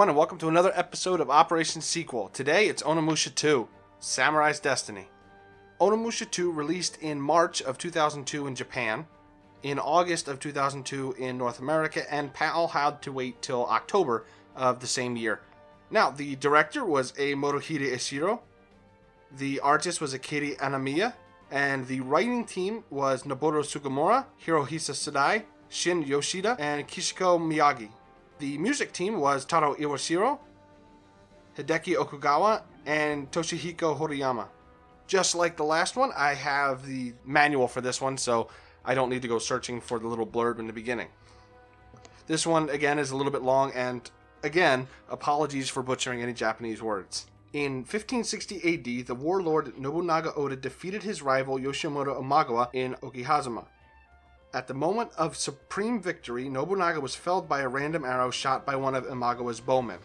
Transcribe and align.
everyone, 0.00 0.08
and 0.08 0.16
welcome 0.16 0.38
to 0.38 0.48
another 0.48 0.72
episode 0.74 1.20
of 1.20 1.28
Operation 1.28 1.82
Sequel. 1.82 2.30
Today 2.30 2.68
it's 2.68 2.82
Onimusha 2.82 3.34
2 3.34 3.68
Samurai's 3.98 4.58
Destiny. 4.58 5.10
Onimusha 5.78 6.30
2 6.30 6.50
released 6.50 6.96
in 7.02 7.20
March 7.20 7.60
of 7.60 7.76
2002 7.76 8.46
in 8.46 8.54
Japan, 8.54 9.06
in 9.62 9.78
August 9.78 10.26
of 10.26 10.40
2002 10.40 11.16
in 11.18 11.36
North 11.36 11.58
America, 11.58 12.10
and 12.10 12.32
PAL 12.32 12.68
had 12.68 13.02
to 13.02 13.12
wait 13.12 13.42
till 13.42 13.66
October 13.66 14.24
of 14.56 14.80
the 14.80 14.86
same 14.86 15.18
year. 15.18 15.42
Now, 15.90 16.10
the 16.10 16.34
director 16.36 16.82
was 16.82 17.12
a 17.18 17.34
Motohide 17.34 17.92
Ishiro, 17.92 18.40
the 19.36 19.60
artist 19.60 20.00
was 20.00 20.14
Akira 20.14 20.56
Anamiya, 20.56 21.12
and 21.50 21.86
the 21.86 22.00
writing 22.00 22.46
team 22.46 22.84
was 22.88 23.24
Noboru 23.24 23.62
Sugimura, 23.62 24.24
Hirohisa 24.42 24.94
Sadai, 24.94 25.44
Shin 25.68 26.00
Yoshida, 26.00 26.56
and 26.58 26.88
Kishiko 26.88 27.38
Miyagi. 27.38 27.90
The 28.40 28.56
music 28.56 28.94
team 28.94 29.20
was 29.20 29.44
Taro 29.44 29.74
Iwashiro, 29.74 30.38
Hideki 31.58 31.94
Okugawa, 31.94 32.62
and 32.86 33.30
Toshihiko 33.30 33.98
Horiyama. 33.98 34.48
Just 35.06 35.34
like 35.34 35.58
the 35.58 35.62
last 35.64 35.94
one, 35.94 36.10
I 36.16 36.32
have 36.32 36.86
the 36.86 37.12
manual 37.26 37.68
for 37.68 37.82
this 37.82 38.00
one, 38.00 38.16
so 38.16 38.48
I 38.82 38.94
don't 38.94 39.10
need 39.10 39.20
to 39.20 39.28
go 39.28 39.38
searching 39.38 39.78
for 39.78 39.98
the 39.98 40.06
little 40.06 40.26
blurb 40.26 40.58
in 40.58 40.66
the 40.66 40.72
beginning. 40.72 41.08
This 42.28 42.46
one, 42.46 42.70
again, 42.70 42.98
is 42.98 43.10
a 43.10 43.16
little 43.16 43.30
bit 43.30 43.42
long, 43.42 43.72
and 43.72 44.10
again, 44.42 44.88
apologies 45.10 45.68
for 45.68 45.82
butchering 45.82 46.22
any 46.22 46.32
Japanese 46.32 46.80
words. 46.80 47.26
In 47.52 47.84
1560 47.84 49.00
AD, 49.00 49.06
the 49.06 49.14
warlord 49.14 49.76
Nobunaga 49.76 50.32
Oda 50.34 50.56
defeated 50.56 51.02
his 51.02 51.20
rival 51.20 51.58
Yoshimura 51.58 52.18
Imagawa 52.18 52.70
in 52.72 52.94
Okihazama. 53.02 53.66
At 54.52 54.66
the 54.66 54.74
moment 54.74 55.12
of 55.16 55.36
supreme 55.36 56.02
victory, 56.02 56.48
Nobunaga 56.48 57.00
was 57.00 57.14
felled 57.14 57.48
by 57.48 57.60
a 57.60 57.68
random 57.68 58.04
arrow 58.04 58.32
shot 58.32 58.66
by 58.66 58.74
one 58.74 58.96
of 58.96 59.06
Imagawa's 59.06 59.60
bowmen. 59.60 60.00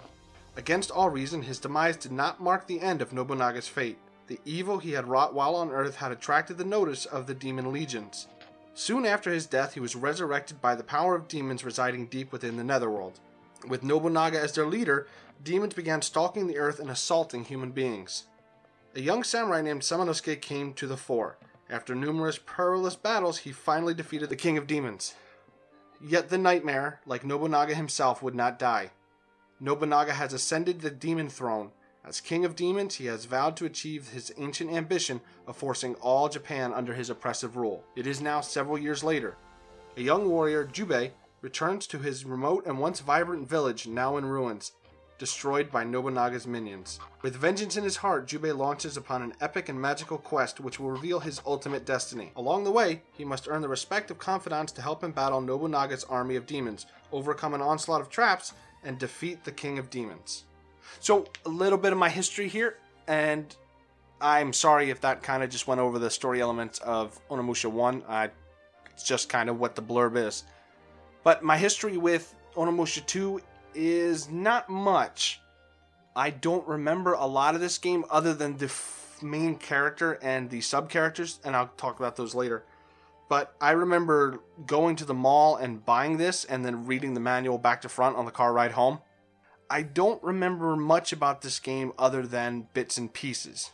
Against 0.56 0.92
all 0.92 1.10
reason, 1.10 1.42
his 1.42 1.60
demise 1.60 1.98
did 1.98 2.12
not 2.12 2.40
mark 2.40 2.68
the 2.68 2.80
end 2.80 3.02
of 3.02 3.12
Nobunaga's 3.12 3.68
fate. 3.68 3.98
The 4.28 4.40
evil 4.46 4.78
he 4.78 4.92
had 4.92 5.08
wrought 5.08 5.34
while 5.34 5.56
on 5.56 5.72
Earth 5.72 5.96
had 5.96 6.12
attracted 6.12 6.60
the 6.60 6.64
notice 6.64 7.06
of 7.06 7.26
the 7.26 7.34
demon 7.34 7.74
legions. 7.74 8.28
Soon 8.76 9.06
after 9.06 9.32
his 9.32 9.48
death, 9.48 9.74
he 9.74 9.80
was 9.80 9.96
resurrected 9.96 10.62
by 10.62 10.76
the 10.76 10.84
power 10.84 11.16
of 11.16 11.28
demons 11.28 11.64
residing 11.64 12.06
deep 12.06 12.32
within 12.32 12.56
the 12.56 12.64
netherworld. 12.64 13.20
With 13.68 13.84
Nobunaga 13.84 14.40
as 14.40 14.54
their 14.54 14.68
leader, 14.68 15.08
demons 15.44 15.74
began 15.74 16.04
stalking 16.04 16.46
the 16.46 16.60
earth 16.60 16.80
and 16.80 16.92
assaulting 16.92 17.46
human 17.46 17.72
beings. 17.72 18.26
A 18.96 19.02
young 19.02 19.24
samurai 19.24 19.62
named 19.62 19.82
Samanosuke 19.82 20.40
came 20.40 20.74
to 20.74 20.86
the 20.86 20.98
fore. 20.98 21.38
After 21.70 21.96
numerous 21.96 22.38
perilous 22.38 22.96
battles, 22.96 23.40
he 23.40 23.52
finally 23.52 23.94
defeated 23.94 24.30
the 24.30 24.36
king 24.36 24.58
of 24.58 24.68
demons. 24.68 25.16
Yet 26.00 26.30
the 26.30 26.38
nightmare, 26.38 27.00
like 27.06 27.26
Nobunaga 27.26 27.74
himself, 27.74 28.22
would 28.22 28.36
not 28.36 28.60
die. 28.60 28.92
Nobunaga 29.60 30.14
has 30.14 30.34
ascended 30.34 30.82
the 30.82 30.92
demon 30.92 31.30
throne. 31.30 31.72
As 32.04 32.22
king 32.22 32.46
of 32.46 32.56
demons, 32.56 32.96
he 32.96 33.08
has 33.08 33.26
vowed 33.26 33.58
to 33.58 33.66
achieve 33.66 34.10
his 34.10 34.32
ancient 34.38 34.72
ambition 34.72 35.22
of 35.48 35.58
forcing 35.58 35.96
all 35.96 36.30
Japan 36.30 36.72
under 36.72 36.94
his 36.94 37.10
oppressive 37.10 37.58
rule. 37.58 37.84
It 37.96 38.06
is 38.06 38.22
now 38.22 38.42
several 38.42 38.78
years 38.78 39.04
later. 39.04 39.36
A 39.98 40.02
young 40.02 40.30
warrior, 40.30 40.66
Jubei, 40.66 41.12
returns 41.42 41.88
to 41.88 42.00
his 42.00 42.26
remote 42.26 42.68
and 42.68 42.78
once 42.78 43.00
vibrant 43.00 43.50
village, 43.50 43.88
now 43.88 44.18
in 44.18 44.26
ruins 44.26 44.72
destroyed 45.18 45.72
by 45.72 45.84
Nobunaga's 45.84 46.46
minions. 46.46 47.00
With 47.22 47.36
vengeance 47.36 47.78
in 47.78 47.84
his 47.84 47.98
heart, 47.98 48.28
Jubei 48.28 48.56
launches 48.56 48.98
upon 48.98 49.22
an 49.22 49.34
epic 49.40 49.70
and 49.70 49.80
magical 49.80 50.18
quest 50.18 50.60
which 50.60 50.80
will 50.80 50.92
reveal 50.92 51.20
his 51.20 51.42
ultimate 51.46 51.86
destiny. 51.86 52.32
Along 52.36 52.64
the 52.64 52.72
way, 52.72 53.02
he 53.14 53.24
must 53.24 53.48
earn 53.48 53.62
the 53.62 53.70
respect 53.70 54.12
of 54.12 54.18
confidants 54.18 54.72
to 54.74 54.82
help 54.82 55.04
him 55.04 55.12
battle 55.12 55.42
Nobunaga's 55.42 56.04
army 56.06 56.36
of 56.36 56.46
demons, 56.46 56.86
overcome 57.12 57.54
an 57.54 57.62
onslaught 57.62 58.02
of 58.02 58.10
traps, 58.10 58.54
and 58.84 59.00
defeat 59.00 59.44
the 59.44 59.52
king 59.52 59.80
of 59.80 59.90
demons. 59.90 60.44
So, 61.00 61.26
a 61.46 61.50
little 61.50 61.78
bit 61.78 61.92
of 61.92 61.98
my 61.98 62.10
history 62.10 62.48
here, 62.48 62.78
and 63.08 63.56
I'm 64.22 64.54
sorry 64.54 64.90
if 64.90 65.02
that 65.02 65.24
kind 65.24 65.44
of 65.44 65.50
just 65.50 65.68
went 65.68 65.82
over 65.82 66.00
the 66.00 66.10
story 66.10 66.42
elements 66.42 66.80
of 66.80 67.20
Onimusha 67.30 67.70
1. 67.72 68.04
I, 68.08 68.30
it's 68.92 69.04
just 69.04 69.30
kind 69.30 69.50
of 69.50 69.60
what 69.60 69.76
the 69.76 69.82
blurb 69.82 70.16
is. 70.16 70.44
But 71.24 71.44
my 71.44 71.58
history 71.58 71.98
with 71.98 72.34
Onimusha 72.56 73.06
2 73.06 73.42
is 73.76 74.30
not 74.30 74.70
much. 74.70 75.42
I 76.16 76.30
don't 76.30 76.68
remember 76.68 77.14
a 77.14 77.26
lot 77.26 77.56
of 77.56 77.62
this 77.62 77.78
game 77.78 78.06
other 78.10 78.34
than 78.34 78.58
the 78.58 78.66
f- 78.66 79.20
main 79.22 79.58
character 79.58 80.14
and 80.22 80.50
the 80.50 80.62
sub 80.62 80.90
characters, 80.90 81.40
and 81.44 81.56
I'll 81.56 81.72
talk 81.78 82.00
about 82.00 82.16
those 82.16 82.34
later. 82.34 82.64
But 83.28 83.54
I 83.60 83.72
remember 83.72 84.40
going 84.66 84.96
to 84.98 85.06
the 85.06 85.14
mall 85.14 85.56
and 85.56 85.86
buying 85.86 86.18
this 86.18 86.46
and 86.46 86.64
then 86.64 86.86
reading 86.86 87.16
the 87.16 87.20
manual 87.20 87.58
back 87.58 87.82
to 87.82 87.90
front 87.90 88.16
on 88.16 88.26
the 88.26 88.32
car 88.32 88.54
ride 88.54 88.74
home. 88.74 89.00
I 89.70 89.82
don't 89.82 90.24
remember 90.24 90.76
much 90.76 91.12
about 91.12 91.42
this 91.42 91.60
game 91.60 91.92
other 91.98 92.26
than 92.26 92.68
bits 92.74 92.98
and 92.98 93.12
pieces. 93.12 93.72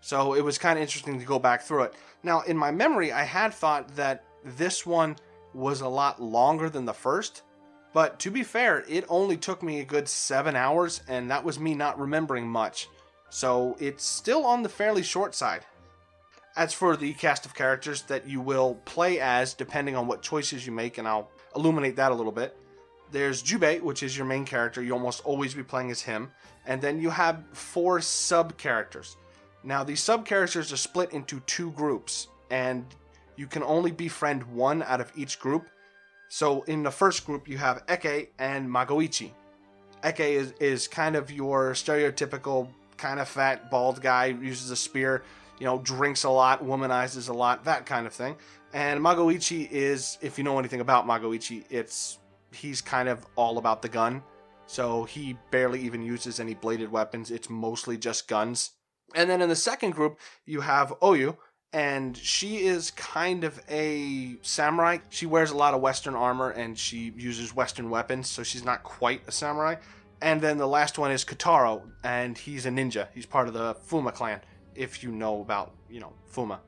So 0.00 0.34
it 0.34 0.42
was 0.42 0.58
kind 0.58 0.78
of 0.78 0.82
interesting 0.82 1.18
to 1.18 1.24
go 1.24 1.38
back 1.38 1.62
through 1.62 1.84
it. 1.84 1.94
Now, 2.22 2.42
in 2.42 2.58
my 2.58 2.72
memory, 2.72 3.12
I 3.12 3.22
had 3.22 3.54
thought 3.54 3.96
that 3.96 4.24
this 4.44 4.84
one 4.84 5.16
was 5.54 5.80
a 5.80 5.88
lot 5.88 6.20
longer 6.20 6.68
than 6.68 6.84
the 6.84 6.92
first, 6.92 7.42
but 7.94 8.18
to 8.18 8.30
be 8.30 8.42
fair, 8.42 8.84
it 8.88 9.06
only 9.08 9.38
took 9.38 9.62
me 9.62 9.80
a 9.80 9.84
good 9.84 10.08
seven 10.08 10.56
hours, 10.56 11.00
and 11.08 11.30
that 11.30 11.44
was 11.44 11.58
me 11.58 11.74
not 11.74 11.98
remembering 11.98 12.46
much. 12.46 12.88
So 13.30 13.76
it's 13.80 14.04
still 14.04 14.44
on 14.44 14.62
the 14.62 14.68
fairly 14.68 15.02
short 15.02 15.34
side. 15.34 15.64
As 16.56 16.74
for 16.74 16.96
the 16.96 17.14
cast 17.14 17.46
of 17.46 17.54
characters 17.54 18.02
that 18.02 18.28
you 18.28 18.40
will 18.40 18.74
play 18.84 19.20
as, 19.20 19.54
depending 19.54 19.96
on 19.96 20.06
what 20.06 20.22
choices 20.22 20.66
you 20.66 20.72
make, 20.72 20.98
and 20.98 21.08
I'll 21.08 21.30
illuminate 21.56 21.96
that 21.96 22.12
a 22.12 22.14
little 22.14 22.32
bit, 22.32 22.56
there's 23.12 23.42
Jubei, 23.42 23.80
which 23.80 24.02
is 24.02 24.16
your 24.16 24.26
main 24.26 24.44
character. 24.44 24.82
You 24.82 24.92
almost 24.92 25.24
always 25.24 25.54
be 25.54 25.62
playing 25.62 25.92
as 25.92 26.02
him. 26.02 26.32
And 26.66 26.82
then 26.82 27.00
you 27.00 27.10
have 27.10 27.44
four 27.52 28.00
sub 28.00 28.56
characters. 28.56 29.16
Now, 29.62 29.84
these 29.84 30.00
sub 30.00 30.26
characters 30.26 30.72
are 30.72 30.76
split 30.76 31.12
into 31.12 31.40
two 31.40 31.70
groups, 31.72 32.26
and 32.50 32.84
you 33.36 33.46
can 33.46 33.62
only 33.62 33.92
befriend 33.92 34.42
one 34.44 34.82
out 34.82 35.00
of 35.00 35.12
each 35.16 35.38
group. 35.38 35.68
So 36.34 36.62
in 36.62 36.82
the 36.82 36.90
first 36.90 37.26
group, 37.26 37.46
you 37.46 37.58
have 37.58 37.86
Ekei 37.86 38.30
and 38.40 38.68
Magoichi. 38.68 39.30
Ekei 40.02 40.30
is, 40.30 40.52
is 40.58 40.88
kind 40.88 41.14
of 41.14 41.30
your 41.30 41.74
stereotypical 41.74 42.66
kind 42.96 43.20
of 43.20 43.28
fat, 43.28 43.70
bald 43.70 44.02
guy, 44.02 44.34
uses 44.42 44.72
a 44.72 44.74
spear, 44.74 45.22
you 45.60 45.64
know, 45.64 45.78
drinks 45.78 46.24
a 46.24 46.30
lot, 46.30 46.64
womanizes 46.64 47.28
a 47.28 47.32
lot, 47.32 47.62
that 47.66 47.86
kind 47.86 48.04
of 48.04 48.12
thing. 48.12 48.34
And 48.72 49.00
Magoichi 49.00 49.70
is, 49.70 50.18
if 50.22 50.36
you 50.36 50.42
know 50.42 50.58
anything 50.58 50.80
about 50.80 51.06
Magoichi, 51.06 51.66
it's 51.70 52.18
he's 52.52 52.80
kind 52.80 53.08
of 53.08 53.24
all 53.36 53.58
about 53.58 53.80
the 53.80 53.88
gun. 53.88 54.20
So 54.66 55.04
he 55.04 55.38
barely 55.52 55.82
even 55.82 56.02
uses 56.02 56.40
any 56.40 56.54
bladed 56.54 56.90
weapons. 56.90 57.30
It's 57.30 57.48
mostly 57.48 57.96
just 57.96 58.26
guns. 58.26 58.72
And 59.14 59.30
then 59.30 59.40
in 59.40 59.48
the 59.48 59.54
second 59.54 59.92
group, 59.92 60.18
you 60.46 60.62
have 60.62 60.98
Oyu, 61.00 61.36
and 61.74 62.16
she 62.16 62.58
is 62.64 62.92
kind 62.92 63.42
of 63.42 63.60
a 63.68 64.36
samurai. 64.42 64.98
She 65.10 65.26
wears 65.26 65.50
a 65.50 65.56
lot 65.56 65.74
of 65.74 65.80
Western 65.80 66.14
armor 66.14 66.50
and 66.50 66.78
she 66.78 67.12
uses 67.16 67.52
Western 67.52 67.90
weapons, 67.90 68.30
so 68.30 68.44
she's 68.44 68.64
not 68.64 68.84
quite 68.84 69.22
a 69.26 69.32
samurai. 69.32 69.74
And 70.22 70.40
then 70.40 70.56
the 70.56 70.68
last 70.68 70.98
one 70.98 71.10
is 71.10 71.24
Kotaro, 71.24 71.82
and 72.04 72.38
he's 72.38 72.64
a 72.64 72.70
ninja. 72.70 73.08
He's 73.12 73.26
part 73.26 73.48
of 73.48 73.54
the 73.54 73.74
Fuma 73.74 74.14
clan, 74.14 74.40
if 74.76 75.02
you 75.02 75.10
know 75.10 75.40
about, 75.40 75.74
you 75.90 75.98
know, 75.98 76.12
Fuma. 76.32 76.60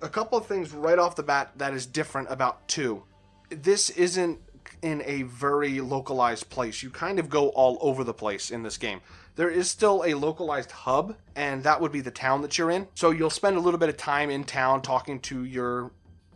A 0.00 0.08
couple 0.08 0.38
of 0.38 0.46
things 0.46 0.72
right 0.72 0.98
off 0.98 1.16
the 1.16 1.22
bat 1.22 1.52
that 1.58 1.74
is 1.74 1.84
different 1.84 2.28
about 2.30 2.66
2. 2.68 3.02
This 3.50 3.90
isn't 3.90 4.40
in 4.80 5.02
a 5.04 5.22
very 5.24 5.82
localized 5.82 6.48
place. 6.48 6.82
You 6.82 6.88
kind 6.88 7.18
of 7.18 7.28
go 7.28 7.50
all 7.50 7.76
over 7.82 8.04
the 8.04 8.14
place 8.14 8.50
in 8.50 8.62
this 8.62 8.78
game. 8.78 9.02
There 9.36 9.50
is 9.50 9.70
still 9.70 10.02
a 10.04 10.14
localized 10.14 10.70
hub, 10.70 11.16
and 11.34 11.62
that 11.64 11.80
would 11.80 11.92
be 11.92 12.00
the 12.00 12.10
town 12.10 12.42
that 12.42 12.58
you're 12.58 12.70
in. 12.70 12.88
So 12.94 13.10
you'll 13.10 13.30
spend 13.30 13.56
a 13.56 13.60
little 13.60 13.78
bit 13.78 13.88
of 13.88 13.96
time 13.96 14.30
in 14.30 14.44
town 14.44 14.82
talking 14.82 15.20
to 15.20 15.44
your 15.44 15.92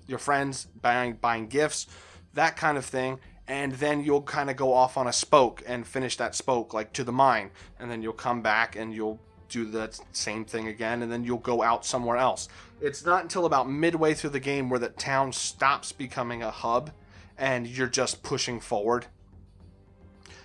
your 0.06 0.18
friends, 0.18 0.66
buying 0.80 1.14
buying 1.14 1.48
gifts, 1.48 1.86
that 2.34 2.56
kind 2.56 2.76
of 2.76 2.84
thing, 2.84 3.20
and 3.48 3.72
then 3.72 4.02
you'll 4.04 4.22
kind 4.22 4.50
of 4.50 4.56
go 4.56 4.72
off 4.72 4.96
on 4.96 5.06
a 5.06 5.12
spoke 5.12 5.62
and 5.66 5.86
finish 5.86 6.16
that 6.16 6.34
spoke 6.34 6.74
like 6.74 6.92
to 6.92 7.04
the 7.04 7.12
mine, 7.12 7.50
and 7.78 7.90
then 7.90 8.02
you'll 8.02 8.12
come 8.12 8.42
back 8.42 8.76
and 8.76 8.94
you'll 8.94 9.18
do 9.48 9.64
the 9.64 9.98
same 10.12 10.44
thing 10.44 10.68
again, 10.68 11.02
and 11.02 11.12
then 11.12 11.24
you'll 11.24 11.38
go 11.38 11.62
out 11.62 11.84
somewhere 11.84 12.16
else. 12.16 12.48
It's 12.80 13.04
not 13.04 13.22
until 13.22 13.46
about 13.46 13.70
midway 13.70 14.14
through 14.14 14.30
the 14.30 14.40
game 14.40 14.68
where 14.68 14.80
the 14.80 14.88
town 14.88 15.32
stops 15.32 15.92
becoming 15.92 16.42
a 16.42 16.50
hub 16.50 16.90
and 17.38 17.66
you're 17.66 17.88
just 17.88 18.22
pushing 18.22 18.60
forward. 18.60 19.06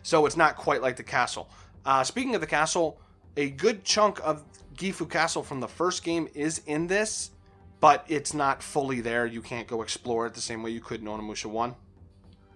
So 0.03 0.25
it's 0.25 0.37
not 0.37 0.55
quite 0.55 0.81
like 0.81 0.95
the 0.95 1.03
castle. 1.03 1.49
Uh, 1.85 2.03
speaking 2.03 2.35
of 2.35 2.41
the 2.41 2.47
castle, 2.47 2.99
a 3.37 3.49
good 3.49 3.83
chunk 3.83 4.19
of 4.23 4.43
Gifu 4.75 5.09
Castle 5.09 5.43
from 5.43 5.59
the 5.59 5.67
first 5.67 6.03
game 6.03 6.27
is 6.33 6.61
in 6.65 6.87
this, 6.87 7.31
but 7.79 8.05
it's 8.07 8.33
not 8.33 8.63
fully 8.63 9.01
there. 9.01 9.25
You 9.25 9.41
can't 9.41 9.67
go 9.67 9.81
explore 9.81 10.25
it 10.25 10.33
the 10.33 10.41
same 10.41 10.63
way 10.63 10.71
you 10.71 10.81
could 10.81 11.01
in 11.01 11.07
Onimusha 11.07 11.45
1. 11.45 11.75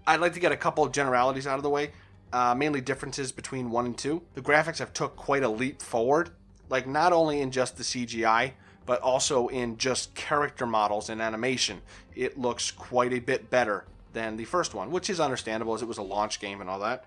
I'd 0.06 0.20
like 0.20 0.34
to 0.34 0.40
get 0.40 0.52
a 0.52 0.58
couple 0.58 0.84
of 0.84 0.92
generalities 0.92 1.48
out 1.48 1.58
of 1.58 1.64
the 1.64 1.70
way, 1.70 1.92
uh, 2.32 2.54
mainly 2.56 2.82
differences 2.82 3.32
between 3.32 3.72
1 3.72 3.86
and 3.86 3.98
2. 3.98 4.22
The 4.36 4.42
graphics 4.42 4.80
have 4.80 4.94
took 4.94 5.16
quite 5.16 5.44
a 5.44 5.50
leap 5.50 5.82
forward, 5.82 6.32
like 6.70 6.88
not 6.88 7.14
only 7.14 7.42
in 7.42 7.52
just 7.52 7.78
the 7.78 7.84
CGI, 7.84 8.52
but 8.86 9.02
also 9.02 9.48
in 9.48 9.78
just 9.78 10.14
character 10.14 10.66
models 10.66 11.10
and 11.10 11.22
animation. 11.22 11.82
It 12.16 12.38
looks 12.38 12.72
quite 12.72 13.14
a 13.14 13.20
bit 13.20 13.50
better 13.50 13.86
than 14.12 14.38
the 14.38 14.46
first 14.46 14.74
one, 14.74 14.92
which 14.92 15.10
is 15.10 15.20
understandable 15.20 15.74
as 15.74 15.82
it 15.82 15.88
was 15.88 15.98
a 15.98 16.04
launch 16.04 16.40
game 16.40 16.62
and 16.62 16.70
all 16.70 16.80
that. 16.80 17.06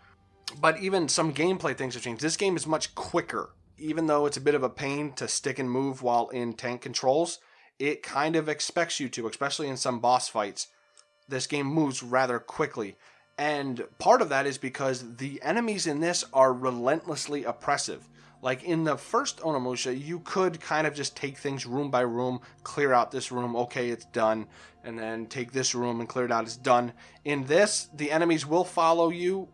But 0.60 0.80
even 0.80 1.08
some 1.08 1.34
gameplay 1.34 1.76
things 1.76 1.94
have 1.94 2.02
changed. 2.02 2.22
This 2.22 2.36
game 2.36 2.56
is 2.56 2.66
much 2.66 2.94
quicker. 2.94 3.50
Even 3.78 4.06
though 4.06 4.26
it's 4.26 4.36
a 4.36 4.42
bit 4.42 4.54
of 4.54 4.62
a 4.62 4.70
pain 4.70 5.12
to 5.14 5.28
stick 5.28 5.58
and 5.58 5.70
move 5.70 6.02
while 6.02 6.28
in 6.28 6.54
tank 6.54 6.80
controls, 6.80 7.40
it 7.78 8.02
kind 8.02 8.36
of 8.36 8.48
expects 8.48 9.00
you 9.00 9.08
to, 9.10 9.28
especially 9.28 9.68
in 9.68 9.76
some 9.76 10.00
boss 10.00 10.28
fights. 10.28 10.68
This 11.28 11.46
game 11.46 11.66
moves 11.66 12.02
rather 12.02 12.38
quickly. 12.38 12.96
And 13.36 13.84
part 13.98 14.22
of 14.22 14.30
that 14.30 14.46
is 14.46 14.56
because 14.56 15.16
the 15.16 15.40
enemies 15.42 15.86
in 15.86 16.00
this 16.00 16.24
are 16.32 16.52
relentlessly 16.52 17.44
oppressive. 17.44 18.08
Like 18.40 18.64
in 18.64 18.84
the 18.84 18.96
first 18.96 19.40
Onimusha, 19.40 19.98
you 19.98 20.20
could 20.20 20.60
kind 20.60 20.86
of 20.86 20.94
just 20.94 21.16
take 21.16 21.36
things 21.36 21.66
room 21.66 21.90
by 21.90 22.02
room, 22.02 22.40
clear 22.62 22.92
out 22.92 23.10
this 23.10 23.32
room, 23.32 23.56
okay, 23.56 23.90
it's 23.90 24.04
done, 24.06 24.46
and 24.84 24.98
then 24.98 25.26
take 25.26 25.52
this 25.52 25.74
room 25.74 26.00
and 26.00 26.08
clear 26.08 26.26
it 26.26 26.32
out, 26.32 26.44
it's 26.44 26.56
done. 26.56 26.92
In 27.24 27.44
this, 27.46 27.88
the 27.94 28.10
enemies 28.10 28.46
will 28.46 28.64
follow 28.64 29.10
you, 29.10 29.48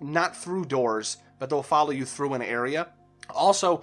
not 0.00 0.36
through 0.36 0.66
doors, 0.66 1.18
but 1.38 1.50
they'll 1.50 1.62
follow 1.62 1.90
you 1.90 2.04
through 2.04 2.34
an 2.34 2.42
area. 2.42 2.88
Also, 3.30 3.82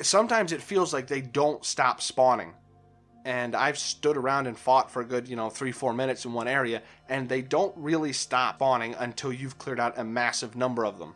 sometimes 0.00 0.52
it 0.52 0.62
feels 0.62 0.92
like 0.92 1.06
they 1.06 1.20
don't 1.20 1.64
stop 1.64 2.00
spawning 2.00 2.54
and 3.24 3.56
I've 3.56 3.78
stood 3.78 4.16
around 4.16 4.46
and 4.46 4.56
fought 4.56 4.90
for 4.90 5.00
a 5.00 5.04
good, 5.04 5.28
you 5.28 5.36
know, 5.36 5.48
three, 5.48 5.72
four 5.72 5.94
minutes 5.94 6.24
in 6.24 6.34
one 6.34 6.46
area, 6.46 6.82
and 7.08 7.28
they 7.28 7.40
don't 7.40 7.74
really 7.76 8.12
stop 8.12 8.56
spawning 8.56 8.94
until 8.98 9.32
you've 9.32 9.58
cleared 9.58 9.80
out 9.80 9.98
a 9.98 10.04
massive 10.04 10.56
number 10.56 10.84
of 10.84 10.98
them. 10.98 11.14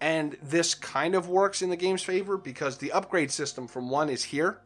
And 0.00 0.36
this 0.42 0.74
kind 0.74 1.14
of 1.14 1.28
works 1.28 1.60
in 1.60 1.68
the 1.68 1.76
game's 1.76 2.02
favor 2.02 2.38
because 2.38 2.78
the 2.78 2.92
upgrade 2.92 3.30
system 3.30 3.66
from 3.66 3.90
one 3.90 4.08
is 4.08 4.22
here. 4.22 4.60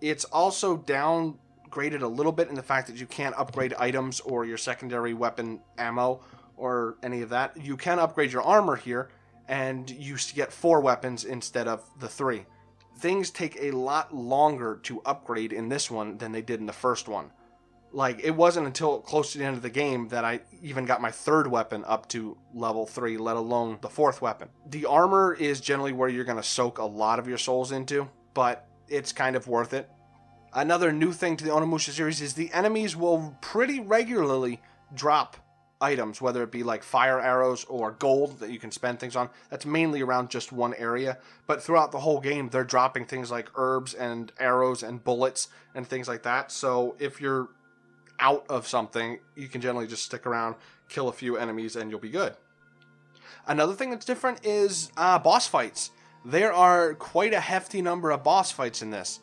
It's 0.00 0.24
also 0.24 0.78
downgraded 0.78 2.02
a 2.02 2.06
little 2.06 2.32
bit 2.32 2.48
in 2.48 2.54
the 2.54 2.62
fact 2.62 2.88
that 2.88 2.96
you 2.96 3.06
can't 3.06 3.36
upgrade 3.36 3.74
items 3.74 4.20
or 4.20 4.44
your 4.44 4.58
secondary 4.58 5.14
weapon 5.14 5.60
ammo 5.78 6.22
or 6.56 6.96
any 7.02 7.22
of 7.22 7.30
that. 7.30 7.56
You 7.56 7.76
can 7.76 7.98
upgrade 7.98 8.32
your 8.32 8.42
armor 8.42 8.76
here, 8.76 9.08
and 9.48 9.88
you 9.90 10.16
get 10.34 10.52
four 10.52 10.80
weapons 10.80 11.24
instead 11.24 11.68
of 11.68 11.88
the 11.98 12.08
three 12.08 12.46
things 12.96 13.30
take 13.30 13.56
a 13.60 13.70
lot 13.72 14.14
longer 14.14 14.80
to 14.84 15.02
upgrade 15.04 15.52
in 15.52 15.68
this 15.68 15.90
one 15.90 16.18
than 16.18 16.32
they 16.32 16.42
did 16.42 16.60
in 16.60 16.66
the 16.66 16.72
first 16.72 17.08
one. 17.08 17.30
Like 17.92 18.20
it 18.24 18.32
wasn't 18.32 18.66
until 18.66 19.00
close 19.00 19.32
to 19.32 19.38
the 19.38 19.44
end 19.44 19.56
of 19.56 19.62
the 19.62 19.70
game 19.70 20.08
that 20.08 20.24
I 20.24 20.40
even 20.62 20.84
got 20.84 21.00
my 21.00 21.10
third 21.10 21.46
weapon 21.46 21.84
up 21.86 22.08
to 22.10 22.36
level 22.52 22.86
3, 22.86 23.16
let 23.16 23.36
alone 23.36 23.78
the 23.80 23.88
fourth 23.88 24.20
weapon. 24.20 24.48
The 24.66 24.86
armor 24.86 25.34
is 25.34 25.60
generally 25.60 25.92
where 25.92 26.08
you're 26.08 26.24
going 26.24 26.36
to 26.36 26.42
soak 26.42 26.78
a 26.78 26.84
lot 26.84 27.18
of 27.18 27.28
your 27.28 27.38
souls 27.38 27.72
into, 27.72 28.08
but 28.34 28.66
it's 28.88 29.12
kind 29.12 29.36
of 29.36 29.46
worth 29.46 29.72
it. 29.72 29.88
Another 30.52 30.92
new 30.92 31.12
thing 31.12 31.36
to 31.36 31.44
the 31.44 31.50
Onimusha 31.50 31.90
series 31.90 32.20
is 32.20 32.34
the 32.34 32.52
enemies 32.52 32.96
will 32.96 33.36
pretty 33.40 33.80
regularly 33.80 34.60
drop 34.94 35.36
items, 35.80 36.20
whether 36.20 36.42
it 36.42 36.50
be 36.50 36.62
like 36.62 36.82
fire 36.82 37.20
arrows 37.20 37.64
or 37.64 37.92
gold 37.92 38.40
that 38.40 38.50
you 38.50 38.58
can 38.58 38.70
spend 38.70 38.98
things 38.98 39.16
on. 39.16 39.28
That's 39.50 39.66
mainly 39.66 40.00
around 40.02 40.30
just 40.30 40.52
one 40.52 40.74
area. 40.74 41.18
But 41.46 41.62
throughout 41.62 41.92
the 41.92 42.00
whole 42.00 42.20
game, 42.20 42.48
they're 42.48 42.64
dropping 42.64 43.06
things 43.06 43.30
like 43.30 43.50
herbs 43.54 43.94
and 43.94 44.32
arrows 44.38 44.82
and 44.82 45.02
bullets 45.02 45.48
and 45.74 45.86
things 45.86 46.08
like 46.08 46.22
that. 46.22 46.50
So 46.50 46.96
if 46.98 47.20
you're 47.20 47.48
out 48.18 48.46
of 48.48 48.66
something, 48.66 49.18
you 49.34 49.48
can 49.48 49.60
generally 49.60 49.86
just 49.86 50.04
stick 50.04 50.26
around, 50.26 50.56
kill 50.88 51.08
a 51.08 51.12
few 51.12 51.36
enemies, 51.36 51.76
and 51.76 51.90
you'll 51.90 52.00
be 52.00 52.10
good. 52.10 52.34
Another 53.46 53.74
thing 53.74 53.90
that's 53.90 54.06
different 54.06 54.44
is 54.44 54.90
uh, 54.96 55.18
boss 55.18 55.46
fights. 55.46 55.90
There 56.24 56.52
are 56.52 56.94
quite 56.94 57.32
a 57.32 57.40
hefty 57.40 57.82
number 57.82 58.10
of 58.10 58.24
boss 58.24 58.50
fights 58.50 58.82
in 58.82 58.90
this. 58.90 59.20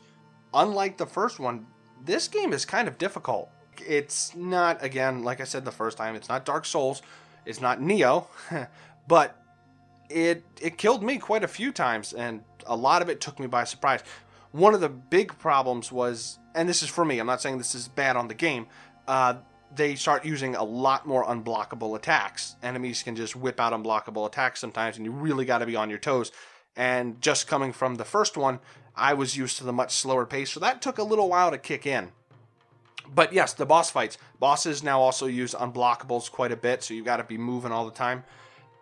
Unlike 0.54 0.98
the 0.98 1.06
first 1.06 1.40
one, 1.40 1.66
this 2.06 2.28
game 2.28 2.54
is 2.54 2.64
kind 2.64 2.88
of 2.88 2.98
difficult 2.98 3.50
it's 3.81 4.36
not 4.36 4.84
again 4.84 5.24
like 5.24 5.42
I 5.42 5.46
said 5.46 5.66
the 5.66 5.72
first 5.72 5.98
time. 5.98 6.16
It's 6.16 6.30
not 6.30 6.46
Dark 6.46 6.66
Souls. 6.66 7.02
It's 7.46 7.62
not 7.62 7.80
Nioh, 7.80 8.25
but 9.08 9.40
it 10.10 10.44
it 10.62 10.78
killed 10.78 11.04
me 11.04 11.18
quite 11.18 11.44
a 11.44 11.48
few 11.48 11.72
times, 11.72 12.14
and 12.14 12.44
a 12.66 12.75
lot 12.75 13.02
of 13.02 13.10
it 13.10 13.22
took 13.22 13.40
me 13.40 13.48
by 13.48 13.64
surprise. 13.64 14.02
One 14.52 14.74
of 14.74 14.81
the 14.81 14.90
big 14.90 15.38
problems 15.40 15.92
was, 15.92 16.38
and 16.54 16.70
this 16.70 16.84
is 16.84 16.90
for 16.90 17.04
me. 17.04 17.20
I'm 17.20 17.28
not 17.28 17.42
saying 17.42 17.58
this 17.58 17.74
is 17.74 17.88
bad 17.88 18.16
on 18.16 18.28
the 18.28 18.36
game. 18.36 18.68
Uh, 19.08 19.36
they 19.75 19.96
start 19.96 20.24
using 20.24 20.56
a 20.56 20.64
lot 20.64 21.08
more 21.08 21.25
unblockable 21.25 21.96
attacks. 21.96 22.56
Enemies 22.62 23.02
can 23.02 23.16
just 23.16 23.36
whip 23.36 23.60
out 23.60 23.74
unblockable 23.74 24.28
attacks 24.28 24.60
sometimes, 24.60 24.98
and 24.98 25.06
you 25.06 25.12
really 25.12 25.46
got 25.46 25.60
to 25.60 25.66
be 25.66 25.75
on 25.75 25.90
your 25.90 25.98
toes. 25.98 26.31
And 26.75 27.20
just 27.22 27.48
coming 27.48 27.72
from 27.72 27.96
the 27.96 28.06
first 28.06 28.38
one, 28.38 28.60
I 28.96 29.16
was 29.16 29.36
used 29.36 29.58
to 29.58 29.64
the 29.64 29.74
much 29.74 29.96
slower 29.96 30.25
pace, 30.25 30.52
so 30.52 30.60
that 30.60 30.81
took 30.81 31.00
a 31.00 31.04
little 31.04 31.30
while 31.30 31.50
to 31.50 31.58
kick 31.58 31.88
in. 31.88 32.12
But 33.13 33.33
yes, 33.33 33.54
the 33.54 33.65
boss 33.65 33.92
fights. 33.92 34.18
Bosses 34.39 34.83
now 34.83 35.00
also 35.00 35.27
use 35.27 35.54
unblockables 35.54 36.31
quite 36.31 36.51
a 36.51 36.57
bit, 36.57 36.83
so 36.83 36.94
you've 36.94 37.06
got 37.06 37.18
to 37.18 37.24
be 37.24 37.38
moving 37.38 37.71
all 37.71 37.86
the 37.86 37.92
time. 37.92 38.24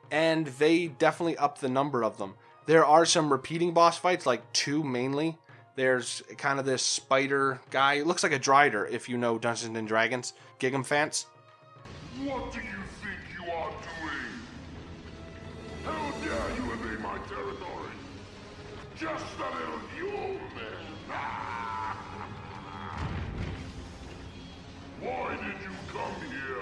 And 0.09 0.47
they 0.47 0.87
definitely 0.87 1.37
up 1.37 1.59
the 1.59 1.69
number 1.69 2.03
of 2.03 2.17
them. 2.17 2.35
There 2.65 2.85
are 2.85 3.05
some 3.05 3.31
repeating 3.31 3.73
boss 3.73 3.97
fights, 3.97 4.25
like 4.25 4.53
two 4.53 4.83
mainly. 4.83 5.37
There's 5.75 6.21
kind 6.37 6.59
of 6.59 6.65
this 6.65 6.83
spider 6.83 7.59
guy. 7.71 7.95
It 7.95 8.07
looks 8.07 8.23
like 8.23 8.33
a 8.33 8.39
Drider 8.39 8.89
if 8.89 9.09
you 9.09 9.17
know 9.17 9.37
Dungeons 9.37 9.77
and 9.77 9.87
Dragons. 9.87 10.33
Gigamfants. 10.59 11.25
What 12.19 12.51
do 12.51 12.59
you 12.59 12.83
think 13.01 13.19
you 13.33 13.51
are 13.51 13.71
doing? 13.71 14.31
How 15.85 16.11
dare 16.23 16.55
you 16.57 16.71
invade 16.73 16.99
my 16.99 17.17
territory? 17.27 17.91
Just 18.95 19.25
a 19.39 19.55
little 19.55 19.79
you, 19.97 20.10
Why 25.01 25.31
did 25.31 25.57
you 25.63 25.73
come 25.87 26.13
here? 26.29 26.61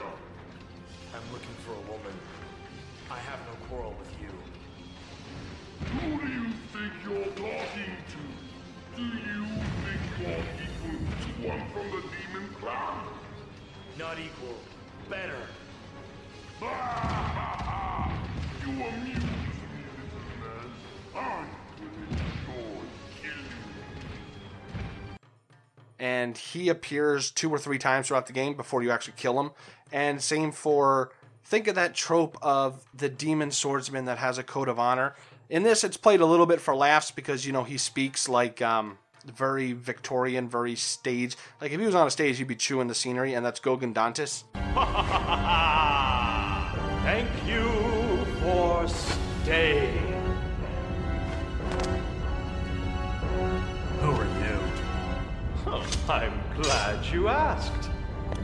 I'm 1.13 1.33
looking 1.33 1.57
for 1.65 1.73
a 1.73 1.91
woman. 1.91 2.15
I 3.11 3.17
have 3.17 3.39
no 3.51 3.67
quarrel 3.67 3.93
with 3.99 4.15
you. 4.21 4.31
Who 5.91 6.25
do 6.25 6.31
you 6.31 6.47
think 6.71 6.93
you're 7.03 7.25
talking 7.35 7.97
to? 8.13 8.21
Do 8.95 9.03
you 9.03 9.45
think 9.83 10.01
you're 10.21 10.39
equal 10.63 10.99
to 11.19 11.49
one 11.49 11.69
from 11.73 11.91
the 11.91 12.01
demon 12.15 12.49
clan? 12.61 13.03
Not 13.97 14.17
equal. 14.19 14.55
Better. 15.09 15.48
And 26.19 26.37
he 26.37 26.69
appears 26.69 27.31
two 27.31 27.49
or 27.49 27.57
three 27.57 27.77
times 27.77 28.07
throughout 28.07 28.27
the 28.27 28.33
game 28.33 28.55
before 28.55 28.83
you 28.83 28.91
actually 28.91 29.13
kill 29.15 29.39
him. 29.39 29.51
And 29.91 30.21
same 30.21 30.51
for 30.51 31.11
think 31.45 31.67
of 31.67 31.75
that 31.75 31.95
trope 31.95 32.37
of 32.41 32.85
the 32.93 33.09
demon 33.09 33.51
swordsman 33.51 34.05
that 34.05 34.17
has 34.17 34.37
a 34.37 34.43
code 34.43 34.67
of 34.67 34.77
honor. 34.77 35.15
In 35.49 35.63
this, 35.63 35.83
it's 35.83 35.97
played 35.97 36.19
a 36.19 36.25
little 36.25 36.45
bit 36.45 36.61
for 36.61 36.75
laughs 36.75 37.09
because 37.09 37.45
you 37.45 37.53
know 37.53 37.63
he 37.63 37.77
speaks 37.77 38.27
like 38.27 38.61
um, 38.61 38.97
very 39.25 39.73
Victorian, 39.73 40.49
very 40.49 40.75
stage. 40.75 41.37
Like 41.61 41.71
if 41.71 41.79
he 41.79 41.85
was 41.85 41.95
on 41.95 42.05
a 42.05 42.11
stage, 42.11 42.37
he'd 42.37 42.47
be 42.47 42.55
chewing 42.55 42.87
the 42.87 42.95
scenery, 42.95 43.33
and 43.33 43.45
that's 43.45 43.59
Dantis. 43.59 44.43
Thank 47.03 47.29
you 47.47 48.25
for 48.41 48.87
staying. 48.87 50.08
I'm 56.09 56.41
glad 56.61 57.05
you 57.05 57.27
asked. 57.27 57.89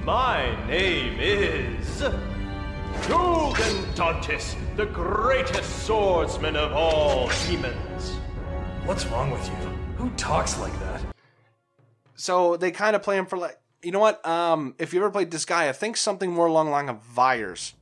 My 0.03 0.55
name 0.67 1.19
is. 1.19 2.03
Dantis, 3.95 4.55
the 4.75 4.85
greatest 4.85 5.85
swordsman 5.85 6.55
of 6.55 6.73
all 6.73 7.29
demons. 7.47 8.11
What's 8.85 9.05
wrong 9.07 9.31
with 9.31 9.47
you? 9.47 9.53
Who 9.97 10.09
talks 10.11 10.59
like 10.59 10.77
that? 10.79 11.01
So 12.15 12.57
they 12.57 12.71
kind 12.71 12.95
of 12.95 13.03
play 13.03 13.17
him 13.17 13.25
for 13.25 13.37
like, 13.37 13.57
you 13.83 13.91
know 13.91 13.99
what? 13.99 14.25
Um, 14.25 14.75
if 14.79 14.93
you 14.93 14.99
ever 14.99 15.11
played 15.11 15.29
Disgaea, 15.29 15.75
think 15.75 15.97
something 15.97 16.31
more 16.31 16.47
along 16.47 16.67
the 16.67 16.71
line 16.71 16.89
of 16.89 17.03
Vyers 17.03 17.73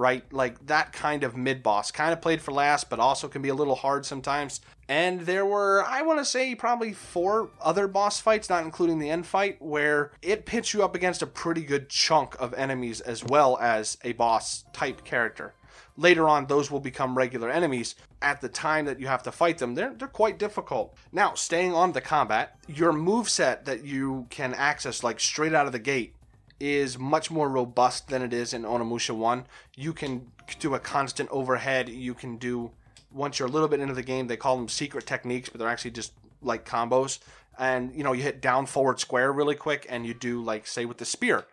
right? 0.00 0.24
Like 0.32 0.66
that 0.66 0.94
kind 0.94 1.24
of 1.24 1.36
mid 1.36 1.62
boss, 1.62 1.90
kind 1.90 2.14
of 2.14 2.22
played 2.22 2.40
for 2.40 2.52
last, 2.52 2.88
but 2.88 2.98
also 2.98 3.28
can 3.28 3.42
be 3.42 3.50
a 3.50 3.54
little 3.54 3.74
hard 3.74 4.06
sometimes. 4.06 4.62
And 4.90 5.20
there 5.20 5.46
were, 5.46 5.84
I 5.86 6.02
want 6.02 6.18
to 6.18 6.24
say, 6.24 6.52
probably 6.56 6.92
four 6.92 7.50
other 7.60 7.86
boss 7.86 8.18
fights, 8.18 8.50
not 8.50 8.64
including 8.64 8.98
the 8.98 9.08
end 9.08 9.24
fight, 9.24 9.62
where 9.62 10.10
it 10.20 10.46
pits 10.46 10.74
you 10.74 10.82
up 10.82 10.96
against 10.96 11.22
a 11.22 11.28
pretty 11.28 11.62
good 11.62 11.88
chunk 11.88 12.34
of 12.40 12.52
enemies 12.54 13.00
as 13.00 13.22
well 13.22 13.56
as 13.58 13.98
a 14.02 14.14
boss 14.14 14.64
type 14.72 15.04
character. 15.04 15.54
Later 15.96 16.28
on, 16.28 16.46
those 16.46 16.72
will 16.72 16.80
become 16.80 17.16
regular 17.16 17.48
enemies. 17.48 17.94
At 18.20 18.40
the 18.40 18.48
time 18.48 18.84
that 18.86 18.98
you 18.98 19.06
have 19.06 19.22
to 19.22 19.30
fight 19.30 19.58
them, 19.58 19.76
they're, 19.76 19.94
they're 19.94 20.08
quite 20.08 20.40
difficult. 20.40 20.96
Now, 21.12 21.34
staying 21.34 21.72
on 21.72 21.92
the 21.92 22.00
combat, 22.00 22.58
your 22.66 22.92
move 22.92 23.28
set 23.28 23.66
that 23.66 23.84
you 23.84 24.26
can 24.28 24.54
access, 24.54 25.04
like 25.04 25.20
straight 25.20 25.54
out 25.54 25.66
of 25.66 25.72
the 25.72 25.78
gate, 25.78 26.16
is 26.58 26.98
much 26.98 27.30
more 27.30 27.48
robust 27.48 28.08
than 28.08 28.22
it 28.22 28.32
is 28.32 28.52
in 28.52 28.64
Onimusha 28.64 29.14
1. 29.14 29.46
You 29.76 29.92
can 29.92 30.32
do 30.58 30.74
a 30.74 30.80
constant 30.80 31.30
overhead. 31.30 31.88
You 31.88 32.12
can 32.12 32.38
do, 32.38 32.72
once 33.12 33.38
you're 33.38 33.48
a 33.48 33.50
little 33.50 33.68
bit 33.68 33.80
into 33.80 33.94
the 33.94 34.02
game, 34.02 34.26
they 34.26 34.36
call 34.36 34.56
them 34.56 34.68
secret 34.68 35.06
techniques, 35.06 35.48
but 35.48 35.58
they're 35.58 35.68
actually 35.68 35.92
just 35.92 36.12
like 36.42 36.64
combos. 36.64 37.18
And, 37.58 37.94
you 37.94 38.04
know, 38.04 38.12
you 38.12 38.22
hit 38.22 38.40
down, 38.40 38.66
forward, 38.66 39.00
square 39.00 39.32
really 39.32 39.54
quick, 39.54 39.86
and 39.90 40.06
you 40.06 40.14
do, 40.14 40.42
like, 40.42 40.66
say, 40.66 40.84
with 40.84 40.98
the 40.98 41.04
spear. 41.04 41.44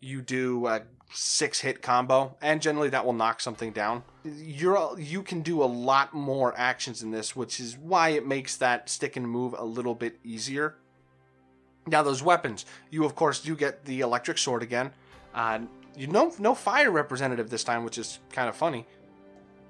you 0.00 0.22
do 0.22 0.66
a 0.66 0.82
six 1.12 1.60
hit 1.60 1.82
combo, 1.82 2.36
and 2.40 2.60
generally 2.60 2.88
that 2.90 3.04
will 3.04 3.12
knock 3.12 3.40
something 3.40 3.72
down. 3.72 4.02
You're 4.24 4.98
you 4.98 5.22
can 5.22 5.42
do 5.42 5.62
a 5.62 5.66
lot 5.66 6.12
more 6.14 6.54
actions 6.56 7.02
in 7.02 7.10
this, 7.10 7.34
which 7.36 7.60
is 7.60 7.76
why 7.76 8.10
it 8.10 8.26
makes 8.26 8.56
that 8.56 8.88
stick 8.88 9.16
and 9.16 9.28
move 9.28 9.54
a 9.56 9.64
little 9.64 9.94
bit 9.94 10.18
easier. 10.24 10.76
Now 11.86 12.02
those 12.02 12.22
weapons, 12.22 12.66
you 12.90 13.04
of 13.04 13.14
course 13.14 13.40
do 13.40 13.54
get 13.54 13.84
the 13.84 14.00
electric 14.00 14.38
sword 14.38 14.62
again. 14.62 14.90
Uh, 15.34 15.60
you 15.96 16.06
know, 16.08 16.32
no 16.38 16.54
fire 16.54 16.90
representative 16.90 17.48
this 17.48 17.64
time, 17.64 17.84
which 17.84 17.98
is 17.98 18.18
kind 18.32 18.48
of 18.48 18.56
funny. 18.56 18.86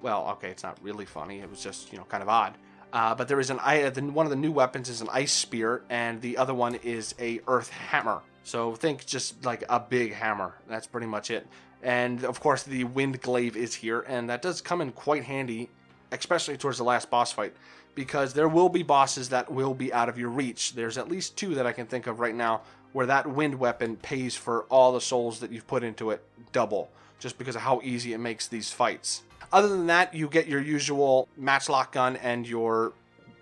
Well, 0.03 0.29
okay, 0.33 0.51
it's 0.51 0.63
not 0.63 0.79
really 0.83 1.05
funny. 1.05 1.41
It 1.41 1.51
was 1.51 1.63
just 1.63 1.93
you 1.93 1.99
know 1.99 2.05
kind 2.05 2.23
of 2.23 2.29
odd. 2.29 2.55
Uh, 2.93 3.15
but 3.15 3.29
there 3.29 3.41
is 3.41 3.51
an 3.51 3.59
uh, 3.59 3.91
one 4.13 4.27
of 4.27 4.31
the 4.31 4.37
new 4.37 4.53
weapons 4.53 4.89
is 4.89 5.01
an 5.01 5.09
ice 5.13 5.33
spear, 5.33 5.83
and 5.91 6.21
the 6.21 6.37
other 6.37 6.55
one 6.55 6.77
is 6.77 7.15
a 7.19 7.41
earth 7.47 7.71
hammer. 7.71 8.23
So 8.45 8.75
think 8.75 9.05
just 9.05 9.45
like 9.45 9.65
a 9.69 9.81
big 9.81 10.15
hammer. 10.15 10.55
That's 10.69 10.87
pretty 10.87 11.07
much 11.07 11.31
it. 11.31 11.47
And 11.83 12.25
of 12.25 12.41
course, 12.41 12.63
the 12.63 12.85
wind 12.85 13.21
glaive 13.21 13.57
is 13.57 13.75
here, 13.75 14.01
and 14.03 14.31
that 14.31 14.41
does 14.41 14.61
come 14.61 14.81
in 14.81 14.93
quite 14.93 15.25
handy, 15.25 15.69
especially 16.13 16.57
towards 16.57 16.79
the 16.79 16.85
last 16.85 17.11
boss 17.11 17.33
fight, 17.33 17.55
because 17.95 18.33
there 18.33 18.49
will 18.49 18.69
be 18.69 18.83
bosses 18.83 19.29
that 19.31 19.51
will 19.51 19.75
be 19.75 19.93
out 19.93 20.09
of 20.09 20.19
your 20.19 20.31
reach. 20.31 20.75
There's 20.75 20.97
at 20.97 21.09
least 21.09 21.37
two 21.37 21.55
that 21.57 21.67
I 21.67 21.73
can 21.73 21.87
think 21.87 22.07
of 22.07 22.21
right 22.21 22.35
now 22.35 22.63
where 22.93 23.07
that 23.07 23.27
wind 23.27 23.59
weapon 23.59 23.97
pays 23.97 24.37
for 24.37 24.63
all 24.65 24.93
the 24.93 25.01
souls 25.01 25.41
that 25.41 25.53
you've 25.53 25.67
put 25.67 25.83
into 25.83 26.11
it 26.11 26.25
double, 26.53 26.91
just 27.19 27.37
because 27.37 27.57
of 27.57 27.63
how 27.63 27.81
easy 27.83 28.15
it 28.15 28.19
makes 28.19 28.49
these 28.49 28.71
fights. 28.71 29.23
Other 29.53 29.69
than 29.69 29.87
that, 29.87 30.15
you 30.15 30.29
get 30.29 30.47
your 30.47 30.61
usual 30.61 31.29
matchlock 31.37 31.93
gun 31.93 32.17
and 32.17 32.47
your 32.47 32.93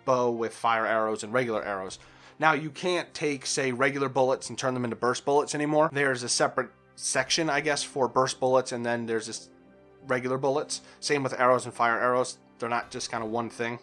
bow 0.05 0.31
with 0.31 0.55
fire 0.55 0.87
arrows 0.87 1.23
and 1.23 1.33
regular 1.33 1.65
arrows. 1.65 1.99
Now, 2.39 2.53
you 2.53 2.71
can't 2.71 3.13
take, 3.15 3.47
say, 3.47 3.73
regular 3.73 4.09
bullets 4.09 4.49
and 4.49 4.59
turn 4.59 4.75
them 4.75 4.85
into 4.85 4.97
burst 4.97 5.25
bullets 5.25 5.55
anymore. 5.55 5.91
There's 5.93 6.23
a 6.23 6.29
separate 6.29 6.71
section, 6.97 7.49
I 7.49 7.61
guess, 7.61 7.83
for 7.83 8.09
burst 8.09 8.41
bullets, 8.41 8.73
and 8.73 8.85
then 8.85 9.07
there's 9.07 9.27
this 9.27 9.49
regular 10.07 10.37
bullets. 10.37 10.83
Same 11.01 11.23
with 11.23 11.39
arrows 11.39 11.65
and 11.65 11.73
fire 11.73 11.99
arrows. 11.99 12.39
They're 12.59 12.69
not 12.69 12.91
just 12.91 13.11
kind 13.11 13.25
of 13.25 13.31
one 13.31 13.51
thing. 13.51 13.79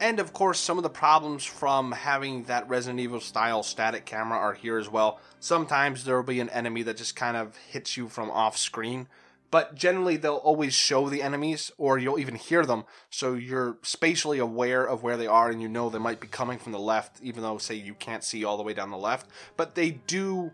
And 0.00 0.18
of 0.18 0.32
course, 0.32 0.58
some 0.58 0.78
of 0.78 0.82
the 0.82 0.90
problems 0.90 1.44
from 1.44 1.92
having 1.92 2.42
that 2.44 2.68
Resident 2.68 2.98
Evil 2.98 3.20
style 3.20 3.62
static 3.62 4.04
camera 4.04 4.36
are 4.36 4.54
here 4.54 4.78
as 4.78 4.88
well. 4.88 5.20
Sometimes 5.38 6.04
there 6.04 6.16
will 6.16 6.24
be 6.24 6.40
an 6.40 6.48
enemy 6.50 6.82
that 6.82 6.96
just 6.96 7.14
kind 7.14 7.36
of 7.36 7.56
hits 7.56 7.96
you 7.96 8.08
from 8.08 8.28
off 8.30 8.58
screen 8.58 9.06
but 9.52 9.74
generally 9.74 10.16
they'll 10.16 10.36
always 10.36 10.72
show 10.72 11.10
the 11.10 11.22
enemies 11.22 11.70
or 11.76 11.98
you'll 11.98 12.18
even 12.18 12.36
hear 12.36 12.64
them. 12.64 12.84
So 13.10 13.34
you're 13.34 13.76
spatially 13.82 14.38
aware 14.38 14.82
of 14.82 15.02
where 15.02 15.18
they 15.18 15.26
are 15.26 15.50
and 15.50 15.60
you 15.60 15.68
know 15.68 15.90
they 15.90 15.98
might 15.98 16.20
be 16.20 16.26
coming 16.26 16.58
from 16.58 16.72
the 16.72 16.78
left 16.78 17.20
even 17.22 17.42
though 17.42 17.58
say 17.58 17.74
you 17.74 17.92
can't 17.92 18.24
see 18.24 18.44
all 18.44 18.56
the 18.56 18.62
way 18.62 18.72
down 18.72 18.90
the 18.90 18.96
left. 18.96 19.28
But 19.58 19.74
they 19.74 19.90
do 19.90 20.52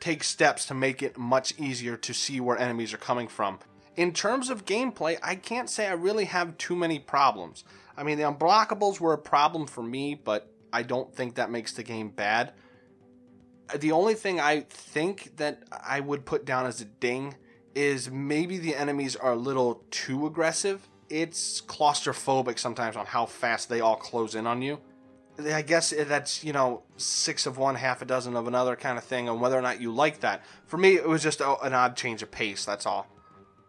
take 0.00 0.24
steps 0.24 0.64
to 0.66 0.74
make 0.74 1.02
it 1.02 1.18
much 1.18 1.52
easier 1.58 1.98
to 1.98 2.14
see 2.14 2.40
where 2.40 2.56
enemies 2.56 2.94
are 2.94 2.98
coming 2.98 3.28
from. 3.28 3.58
In 3.94 4.14
terms 4.14 4.48
of 4.48 4.64
gameplay 4.64 5.18
i 5.22 5.34
can't 5.34 5.68
say 5.68 5.86
i 5.86 5.92
really 5.92 6.24
have 6.24 6.56
too 6.56 6.74
many 6.74 6.98
problems. 6.98 7.62
I 7.94 8.04
mean 8.04 8.16
the 8.16 8.24
unblockables 8.24 9.00
were 9.00 9.12
a 9.12 9.18
problem 9.18 9.66
for 9.66 9.82
me 9.82 10.14
but 10.14 10.50
i 10.72 10.82
don't 10.82 11.14
think 11.14 11.34
that 11.34 11.50
makes 11.50 11.74
the 11.74 11.82
game 11.82 12.08
bad. 12.08 12.54
The 13.78 13.92
only 13.92 14.14
thing 14.14 14.40
i 14.40 14.60
think 14.60 15.36
that 15.36 15.62
i 15.70 16.00
would 16.00 16.24
put 16.24 16.46
down 16.46 16.64
as 16.64 16.80
a 16.80 16.86
ding 16.86 17.34
is 17.74 18.10
maybe 18.10 18.58
the 18.58 18.74
enemies 18.74 19.16
are 19.16 19.32
a 19.32 19.36
little 19.36 19.82
too 19.90 20.26
aggressive. 20.26 20.88
It's 21.08 21.60
claustrophobic 21.60 22.58
sometimes 22.58 22.96
on 22.96 23.06
how 23.06 23.26
fast 23.26 23.68
they 23.68 23.80
all 23.80 23.96
close 23.96 24.34
in 24.34 24.46
on 24.46 24.62
you. 24.62 24.80
I 25.38 25.62
guess 25.62 25.94
that's, 25.96 26.44
you 26.44 26.52
know, 26.52 26.82
six 26.96 27.46
of 27.46 27.56
one, 27.56 27.74
half 27.76 28.02
a 28.02 28.04
dozen 28.04 28.36
of 28.36 28.46
another 28.46 28.76
kind 28.76 28.98
of 28.98 29.04
thing, 29.04 29.28
and 29.28 29.40
whether 29.40 29.58
or 29.58 29.62
not 29.62 29.80
you 29.80 29.90
like 29.92 30.20
that. 30.20 30.44
For 30.66 30.76
me, 30.76 30.96
it 30.96 31.08
was 31.08 31.22
just 31.22 31.40
an 31.40 31.72
odd 31.72 31.96
change 31.96 32.22
of 32.22 32.30
pace, 32.30 32.64
that's 32.64 32.84
all. 32.84 33.06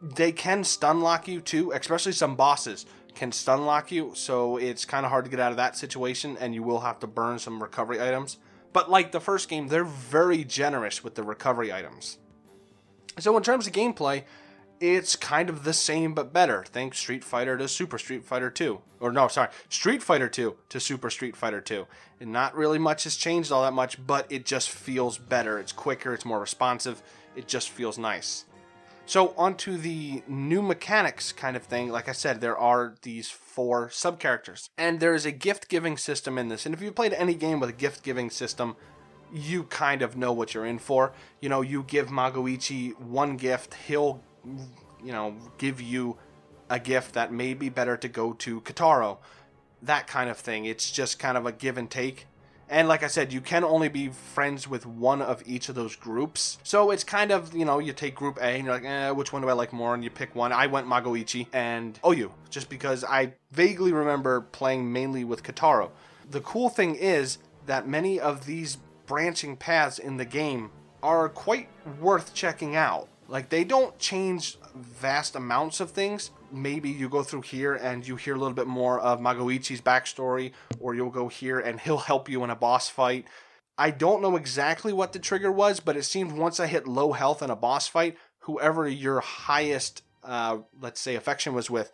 They 0.02 0.32
can 0.32 0.64
stun 0.64 1.00
lock 1.02 1.28
you 1.28 1.40
too, 1.40 1.72
especially 1.72 2.12
some 2.12 2.36
bosses 2.36 2.86
can 3.14 3.32
stun 3.32 3.66
lock 3.66 3.92
you, 3.92 4.12
so 4.16 4.58
it's 4.58 4.86
kind 4.86 5.06
of 5.06 5.12
hard 5.12 5.26
to 5.26 5.32
get 5.32 5.40
out 5.40 5.52
of 5.52 5.58
that 5.58 5.78
situation, 5.78 6.38
and 6.40 6.56
you 6.56 6.64
will 6.64 6.82
have 6.82 7.00
to 7.00 7.08
burn 7.08 7.40
some 7.40 7.62
recovery 7.62 8.02
items. 8.02 8.38
But 8.74 8.90
like 8.90 9.12
the 9.12 9.20
first 9.20 9.50
game, 9.50 9.68
they're 9.68 9.84
very 9.84 10.44
generous 10.44 11.04
with 11.04 11.16
the 11.16 11.24
recovery 11.24 11.72
items. 11.72 12.18
So 13.22 13.38
in 13.38 13.44
terms 13.44 13.68
of 13.68 13.74
gameplay, 13.74 14.24
it's 14.80 15.16
kind 15.16 15.50
of 15.50 15.64
the 15.64 15.74
same 15.74 16.14
but 16.14 16.34
better. 16.34 16.64
Think 16.68 16.96
Street 16.96 17.24
Fighter 17.24 17.58
to 17.58 17.68
Super 17.68 18.00
Street 18.00 18.26
Fighter 18.26 18.50
2. 18.50 18.82
Or 19.00 19.12
no, 19.12 19.28
sorry, 19.28 19.50
Street 19.70 20.02
Fighter 20.02 20.28
2 20.28 20.56
to 20.70 20.80
Super 20.80 21.10
Street 21.10 21.36
Fighter 21.36 21.62
2. 21.62 21.86
And 22.20 22.32
not 22.32 22.56
really 22.56 22.80
much 22.80 23.04
has 23.04 23.16
changed 23.16 23.52
all 23.52 23.64
that 23.64 23.74
much, 23.74 24.06
but 24.06 24.26
it 24.32 24.46
just 24.46 24.70
feels 24.70 25.18
better. 25.18 25.60
It's 25.60 25.72
quicker, 25.72 26.14
it's 26.14 26.26
more 26.26 26.40
responsive, 26.40 27.02
it 27.36 27.48
just 27.48 27.70
feels 27.70 27.98
nice. 27.98 28.46
So 29.06 29.34
onto 29.38 29.78
the 29.78 30.24
new 30.28 30.62
mechanics 30.62 31.32
kind 31.32 31.56
of 31.56 31.64
thing. 31.64 31.90
Like 31.90 32.08
I 32.08 32.14
said, 32.14 32.40
there 32.40 32.58
are 32.58 32.96
these 33.02 33.30
four 33.30 33.90
sub 33.90 34.20
characters. 34.20 34.70
And 34.78 35.00
there 35.00 35.14
is 35.14 35.26
a 35.26 35.32
gift 35.32 35.68
giving 35.68 35.98
system 35.98 36.38
in 36.38 36.48
this. 36.48 36.66
And 36.66 36.74
if 36.74 36.82
you've 36.82 36.96
played 36.96 37.14
any 37.14 37.36
game 37.36 37.60
with 37.60 37.70
a 37.70 37.74
gift 37.74 38.04
giving 38.04 38.30
system, 38.30 38.76
you 39.34 39.64
kind 39.64 40.02
of 40.02 40.18
know 40.18 40.34
what 40.34 40.54
you're 40.54 40.66
in 40.66 40.80
for. 40.80 41.14
You 41.40 41.50
know, 41.50 41.62
you 41.62 41.84
give 41.84 42.10
Magoichi 42.10 43.00
one 43.00 43.38
gift, 43.38 43.74
he'll, 43.88 44.22
you 45.04 45.12
know, 45.12 45.36
give 45.58 45.82
you 45.82 46.18
a 46.70 46.80
gift 46.80 47.14
that 47.14 47.32
may 47.32 47.54
be 47.54 47.70
better 47.70 47.98
to 47.98 48.08
go 48.08 48.34
to 48.34 48.62
Kotaro. 48.62 49.18
That 49.82 50.08
kind 50.08 50.30
of 50.30 50.38
thing. 50.38 50.66
It's 50.66 50.92
just 50.92 51.20
kind 51.20 51.38
of 51.38 51.46
a 51.46 51.52
give 51.52 51.78
and 51.78 51.90
take. 51.90 52.28
And 52.70 52.88
like 52.88 53.04
I 53.04 53.08
said, 53.08 53.34
you 53.34 53.42
can 53.42 53.66
only 53.66 53.90
be 53.90 54.08
friends 54.08 54.66
with 54.66 54.86
one 54.86 55.22
of 55.22 55.44
each 55.46 55.68
of 55.68 55.76
those 55.76 55.98
groups. 55.98 56.58
So 56.64 56.92
it's 56.92 57.04
kind 57.04 57.32
of, 57.32 57.54
you 57.54 57.66
know, 57.66 57.80
you 57.80 57.92
take 57.92 58.16
group 58.16 58.38
A 58.38 58.46
and 58.46 58.64
you're 58.64 58.74
like, 58.74 58.86
eh, 58.86 59.10
which 59.12 59.34
one 59.34 59.42
do 59.42 59.50
I 59.50 59.54
like 59.54 59.74
more? 59.74 59.94
And 59.94 60.02
you 60.02 60.10
pick 60.10 60.34
one. 60.36 60.54
I 60.54 60.68
went 60.68 60.88
Magoichi 60.88 61.48
and 61.52 62.00
Oyu, 62.02 62.32
just 62.50 62.70
because 62.70 63.04
I 63.04 63.34
vaguely 63.52 63.92
remember 63.92 64.40
playing 64.40 64.94
mainly 64.94 65.26
with 65.26 65.44
Kotaro. 65.44 65.92
The 66.30 66.40
cool 66.40 66.70
thing 66.70 66.96
is 66.96 67.40
that 67.66 67.90
many 67.90 68.22
of 68.22 68.46
these 68.46 68.78
branching 69.12 69.58
paths 69.58 70.00
in 70.00 70.16
the 70.16 70.24
game 70.24 70.72
are 71.04 71.28
quite 71.28 71.68
worth 72.00 72.34
checking 72.34 72.78
out. 72.78 73.10
Like 73.28 73.50
they 73.50 73.66
don't 73.66 74.00
change 74.00 74.58
vast 74.74 75.36
amounts 75.36 75.82
of 75.82 75.92
things. 75.92 76.32
Maybe 76.50 76.90
you 76.90 77.10
go 77.10 77.22
through 77.22 77.42
here 77.42 77.74
and 77.74 78.08
you 78.08 78.16
hear 78.16 78.36
a 78.36 78.40
little 78.40 78.54
bit 78.54 78.68
more 78.68 79.02
of 79.02 79.20
Magoichi's 79.20 79.82
backstory, 79.82 80.54
or 80.80 80.96
you'll 80.96 81.10
go 81.10 81.28
here 81.28 81.60
and 81.60 81.78
he'll 81.78 81.98
help 81.98 82.30
you 82.30 82.42
in 82.46 82.50
a 82.50 82.56
boss 82.56 82.88
fight. 82.88 83.26
I 83.78 83.92
don't 83.92 84.22
know 84.22 84.38
exactly 84.38 84.94
what 84.94 85.12
the 85.12 85.20
trigger 85.20 85.52
was, 85.52 85.82
but 85.82 85.98
it 85.98 86.04
seemed 86.04 86.32
once 86.32 86.62
I 86.62 86.68
hit 86.68 86.88
low 86.88 87.12
health 87.12 87.44
in 87.44 87.50
a 87.50 87.56
boss 87.58 87.90
fight, 87.90 88.16
whoever 88.40 88.88
your 88.88 89.20
highest, 89.20 90.04
uh, 90.24 90.60
let's 90.80 91.02
say, 91.02 91.16
affection 91.16 91.54
was 91.54 91.70
with 91.70 91.92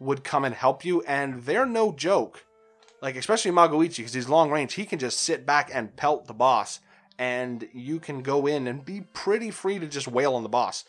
would 0.00 0.24
come 0.24 0.44
and 0.44 0.56
help 0.56 0.84
you, 0.84 1.00
and 1.02 1.44
they're 1.44 1.64
no 1.64 1.92
joke 1.92 2.44
like 3.00 3.16
especially 3.16 3.50
Magoichi 3.50 3.98
because 3.98 4.14
he's 4.14 4.28
long 4.28 4.50
range, 4.50 4.74
he 4.74 4.84
can 4.84 4.98
just 4.98 5.20
sit 5.20 5.46
back 5.46 5.70
and 5.72 5.94
pelt 5.96 6.26
the 6.26 6.34
boss, 6.34 6.80
and 7.18 7.68
you 7.72 8.00
can 8.00 8.22
go 8.22 8.46
in 8.46 8.66
and 8.66 8.84
be 8.84 9.02
pretty 9.12 9.50
free 9.50 9.78
to 9.78 9.86
just 9.86 10.08
wail 10.08 10.34
on 10.34 10.42
the 10.42 10.48
boss. 10.48 10.84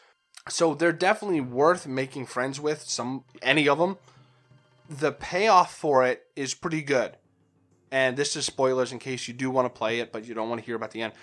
So 0.49 0.73
they're 0.73 0.93
definitely 0.93 1.41
worth 1.41 1.87
making 1.87 2.27
friends 2.27 2.59
with. 2.59 2.83
Some 2.83 3.23
any 3.41 3.67
of 3.67 3.77
them. 3.77 3.97
The 4.89 5.11
payoff 5.11 5.75
for 5.75 6.05
it 6.05 6.27
is 6.35 6.53
pretty 6.53 6.81
good, 6.81 7.17
and 7.91 8.15
this 8.15 8.35
is 8.35 8.45
spoilers 8.45 8.93
in 8.93 8.99
case 8.99 9.27
you 9.27 9.33
do 9.33 9.51
want 9.51 9.65
to 9.65 9.77
play 9.77 9.99
it, 9.99 10.13
but 10.13 10.25
you 10.25 10.33
don't 10.33 10.49
want 10.49 10.61
to 10.61 10.65
hear 10.65 10.75
about 10.75 10.91
the 10.91 11.01
end. 11.01 11.13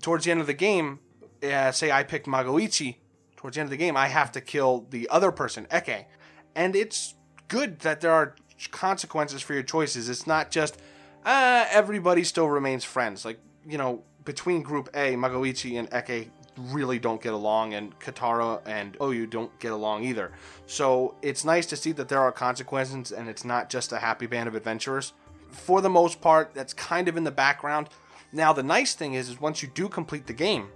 Towards 0.00 0.24
the 0.24 0.30
end 0.30 0.40
of 0.40 0.46
the 0.46 0.54
game, 0.54 1.00
uh, 1.42 1.72
say 1.72 1.92
I 1.92 2.04
picked 2.04 2.26
Magoichi. 2.26 2.96
Towards 3.36 3.56
the 3.56 3.60
end 3.60 3.66
of 3.66 3.70
the 3.72 3.76
game, 3.76 3.96
I 3.96 4.06
have 4.06 4.32
to 4.32 4.40
kill 4.40 4.86
the 4.88 5.08
other 5.10 5.32
person, 5.32 5.66
Ekei, 5.66 6.06
and 6.54 6.74
it's 6.74 7.14
good 7.48 7.80
that 7.80 8.00
there 8.00 8.12
are 8.12 8.34
consequences 8.70 9.42
for 9.42 9.54
your 9.54 9.62
choices. 9.62 10.08
It's 10.08 10.26
not 10.26 10.50
just 10.50 10.78
uh, 11.24 11.66
everybody 11.70 12.24
still 12.24 12.48
remains 12.48 12.84
friends. 12.84 13.24
Like 13.24 13.38
you 13.66 13.78
know, 13.78 14.02
between 14.24 14.62
Group 14.62 14.88
A, 14.94 15.14
Magoichi 15.14 15.78
and 15.78 15.90
Ekei 15.90 16.28
really 16.58 16.98
don't 16.98 17.20
get 17.20 17.32
along, 17.32 17.74
and 17.74 17.98
Kotaro 17.98 18.60
and 18.66 18.98
Oyu 18.98 19.28
don't 19.28 19.56
get 19.58 19.72
along 19.72 20.04
either. 20.04 20.32
So 20.66 21.14
it's 21.22 21.44
nice 21.44 21.66
to 21.66 21.76
see 21.76 21.92
that 21.92 22.08
there 22.08 22.20
are 22.20 22.32
consequences, 22.32 23.12
and 23.12 23.28
it's 23.28 23.44
not 23.44 23.70
just 23.70 23.92
a 23.92 23.98
happy 23.98 24.26
band 24.26 24.48
of 24.48 24.54
adventurers. 24.54 25.12
For 25.50 25.80
the 25.80 25.90
most 25.90 26.20
part, 26.20 26.54
that's 26.54 26.74
kind 26.74 27.08
of 27.08 27.16
in 27.16 27.24
the 27.24 27.30
background. 27.30 27.88
Now, 28.32 28.52
the 28.52 28.62
nice 28.62 28.94
thing 28.94 29.14
is, 29.14 29.28
is 29.28 29.40
once 29.40 29.62
you 29.62 29.68
do 29.68 29.88
complete 29.88 30.26
the 30.26 30.32
game, 30.32 30.68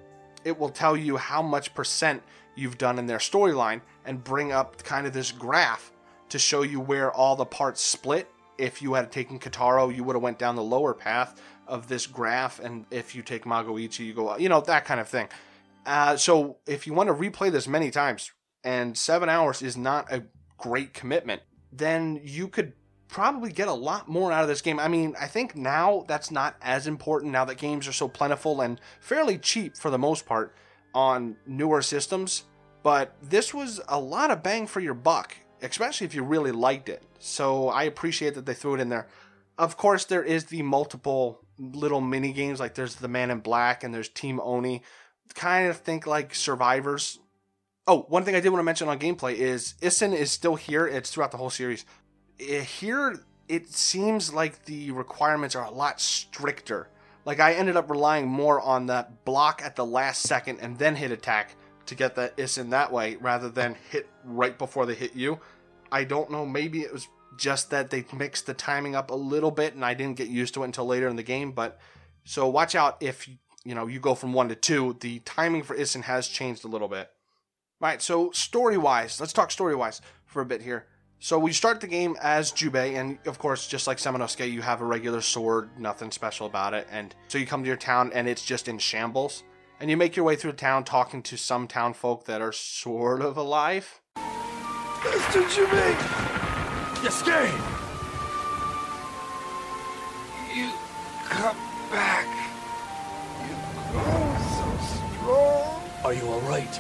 it 0.44 0.58
will 0.58 0.68
tell 0.68 0.96
you 0.96 1.16
how 1.16 1.42
much 1.42 1.74
percent 1.74 2.22
you've 2.54 2.78
done 2.78 2.98
in 2.98 3.06
their 3.06 3.18
storyline 3.18 3.80
and 4.04 4.22
bring 4.22 4.52
up 4.52 4.82
kind 4.82 5.06
of 5.06 5.12
this 5.12 5.32
graph 5.32 5.92
to 6.28 6.38
show 6.38 6.62
you 6.62 6.80
where 6.80 7.12
all 7.12 7.36
the 7.36 7.44
parts 7.44 7.82
split. 7.82 8.28
If 8.58 8.80
you 8.80 8.94
had 8.94 9.12
taken 9.12 9.38
Kotaro, 9.38 9.94
you 9.94 10.02
would 10.04 10.16
have 10.16 10.22
went 10.22 10.38
down 10.38 10.56
the 10.56 10.62
lower 10.62 10.94
path 10.94 11.40
of 11.66 11.88
this 11.88 12.06
graph, 12.06 12.60
and 12.60 12.86
if 12.90 13.14
you 13.14 13.22
take 13.22 13.44
Magoichi, 13.44 14.06
you 14.06 14.14
go, 14.14 14.36
you 14.36 14.48
know, 14.48 14.60
that 14.62 14.84
kind 14.84 15.00
of 15.00 15.08
thing. 15.08 15.28
Uh, 15.84 16.16
so 16.16 16.56
if 16.66 16.86
you 16.86 16.94
want 16.94 17.08
to 17.08 17.14
replay 17.14 17.50
this 17.50 17.68
many 17.68 17.90
times, 17.90 18.32
and 18.64 18.96
seven 18.96 19.28
hours 19.28 19.62
is 19.62 19.76
not 19.76 20.12
a 20.12 20.24
great 20.58 20.92
commitment, 20.94 21.42
then 21.72 22.20
you 22.22 22.48
could 22.48 22.72
probably 23.08 23.52
get 23.52 23.68
a 23.68 23.72
lot 23.72 24.08
more 24.08 24.32
out 24.32 24.42
of 24.42 24.48
this 24.48 24.60
game. 24.60 24.80
I 24.80 24.88
mean, 24.88 25.14
I 25.20 25.26
think 25.26 25.54
now 25.54 26.04
that's 26.08 26.30
not 26.30 26.56
as 26.60 26.86
important 26.86 27.32
now 27.32 27.44
that 27.44 27.58
games 27.58 27.86
are 27.86 27.92
so 27.92 28.08
plentiful 28.08 28.60
and 28.60 28.80
fairly 29.00 29.38
cheap 29.38 29.76
for 29.76 29.90
the 29.90 29.98
most 29.98 30.26
part 30.26 30.54
on 30.94 31.36
newer 31.46 31.82
systems, 31.82 32.44
but 32.82 33.14
this 33.22 33.52
was 33.52 33.80
a 33.88 34.00
lot 34.00 34.30
of 34.30 34.42
bang 34.42 34.66
for 34.66 34.80
your 34.80 34.94
buck, 34.94 35.36
especially 35.62 36.06
if 36.06 36.14
you 36.14 36.22
really 36.22 36.52
liked 36.52 36.88
it. 36.88 37.02
So 37.18 37.68
I 37.68 37.84
appreciate 37.84 38.34
that 38.34 38.46
they 38.46 38.54
threw 38.54 38.74
it 38.74 38.80
in 38.80 38.88
there. 38.88 39.08
Of 39.58 39.76
course, 39.76 40.04
there 40.04 40.22
is 40.22 40.44
the 40.46 40.62
multiple 40.62 41.40
little 41.58 42.00
mini 42.00 42.32
games, 42.32 42.60
like 42.60 42.74
there's 42.74 42.96
the 42.96 43.08
Man 43.08 43.30
in 43.30 43.40
Black 43.40 43.82
and 43.82 43.94
there's 43.94 44.08
Team 44.08 44.40
Oni. 44.42 44.82
Kind 45.34 45.68
of 45.68 45.78
think 45.78 46.06
like 46.06 46.34
Survivors. 46.34 47.18
Oh, 47.86 48.02
one 48.08 48.24
thing 48.24 48.34
I 48.34 48.40
did 48.40 48.50
want 48.50 48.60
to 48.60 48.64
mention 48.64 48.88
on 48.88 48.98
gameplay 48.98 49.34
is 49.34 49.74
Issun 49.80 50.12
is 50.14 50.30
still 50.30 50.56
here. 50.56 50.86
It's 50.86 51.10
throughout 51.10 51.30
the 51.30 51.36
whole 51.36 51.50
series. 51.50 51.84
Eh, 52.40 52.60
Here, 52.60 53.20
it 53.48 53.68
seems 53.68 54.32
like 54.32 54.64
the 54.64 54.90
requirements 54.90 55.54
are 55.54 55.64
a 55.64 55.70
lot 55.70 56.00
stricter. 56.00 56.88
Like 57.24 57.40
I 57.40 57.54
ended 57.54 57.76
up 57.76 57.90
relying 57.90 58.28
more 58.28 58.60
on 58.60 58.86
that 58.86 59.24
block 59.24 59.60
at 59.64 59.76
the 59.76 59.84
last 59.84 60.22
second 60.22 60.60
and 60.60 60.78
then 60.78 60.96
hit 60.96 61.10
attack 61.10 61.56
to 61.86 61.94
get 61.94 62.14
that 62.16 62.36
Issun 62.36 62.70
that 62.70 62.92
way 62.92 63.16
rather 63.16 63.48
than 63.48 63.76
hit 63.90 64.08
right 64.24 64.56
before 64.56 64.86
they 64.86 64.94
hit 64.94 65.14
you. 65.14 65.40
I 65.90 66.04
don't 66.04 66.30
know, 66.30 66.44
maybe 66.44 66.80
it 66.80 66.92
was 66.92 67.08
just 67.38 67.70
that 67.70 67.90
they 67.90 68.04
mixed 68.16 68.46
the 68.46 68.54
timing 68.54 68.94
up 68.94 69.10
a 69.10 69.14
little 69.14 69.50
bit 69.50 69.74
and 69.74 69.84
I 69.84 69.94
didn't 69.94 70.16
get 70.16 70.28
used 70.28 70.54
to 70.54 70.62
it 70.62 70.66
until 70.66 70.86
later 70.86 71.08
in 71.08 71.16
the 71.16 71.22
game, 71.22 71.52
but 71.52 71.78
so 72.24 72.48
watch 72.48 72.74
out 72.74 72.96
if 73.00 73.28
you 73.64 73.74
know 73.74 73.86
you 73.86 74.00
go 74.00 74.14
from 74.14 74.32
1 74.32 74.48
to 74.48 74.54
2, 74.54 74.98
the 75.00 75.20
timing 75.20 75.62
for 75.62 75.76
Issun 75.76 76.02
has 76.02 76.28
changed 76.28 76.64
a 76.64 76.68
little 76.68 76.88
bit. 76.88 77.10
Right, 77.78 78.00
so 78.00 78.30
story 78.30 78.78
wise, 78.78 79.20
let's 79.20 79.34
talk 79.34 79.50
story 79.50 79.74
wise 79.74 80.00
for 80.24 80.40
a 80.40 80.46
bit 80.46 80.62
here. 80.62 80.86
So 81.18 81.38
we 81.38 81.52
start 81.52 81.80
the 81.80 81.86
game 81.86 82.16
as 82.20 82.52
Jubei, 82.52 82.98
and 82.98 83.18
of 83.26 83.38
course, 83.38 83.66
just 83.66 83.86
like 83.86 83.98
Samanosuke, 83.98 84.50
you 84.50 84.62
have 84.62 84.80
a 84.80 84.84
regular 84.84 85.20
sword, 85.20 85.70
nothing 85.78 86.10
special 86.10 86.46
about 86.46 86.74
it. 86.74 86.86
And 86.90 87.14
so 87.28 87.38
you 87.38 87.46
come 87.46 87.62
to 87.62 87.66
your 87.66 87.76
town, 87.76 88.12
and 88.14 88.28
it's 88.28 88.44
just 88.44 88.68
in 88.68 88.78
shambles. 88.78 89.42
And 89.78 89.90
you 89.90 89.96
make 89.96 90.16
your 90.16 90.24
way 90.24 90.36
through 90.36 90.52
town 90.52 90.84
talking 90.84 91.22
to 91.24 91.36
some 91.36 91.68
town 91.68 91.92
folk 91.92 92.24
that 92.24 92.40
are 92.40 92.52
sort 92.52 93.20
of 93.20 93.36
alive. 93.36 94.00
Mr. 94.16 95.54
Jimmy! 95.54 95.92
Yasuke! 97.04 97.52
You 100.54 100.70
come 101.24 101.56
back. 101.90 102.26
You 103.42 103.54
grow 103.92 104.36
so 104.56 104.66
strong. 104.96 105.82
Are 106.04 106.14
you 106.14 106.22
alright? 106.22 106.76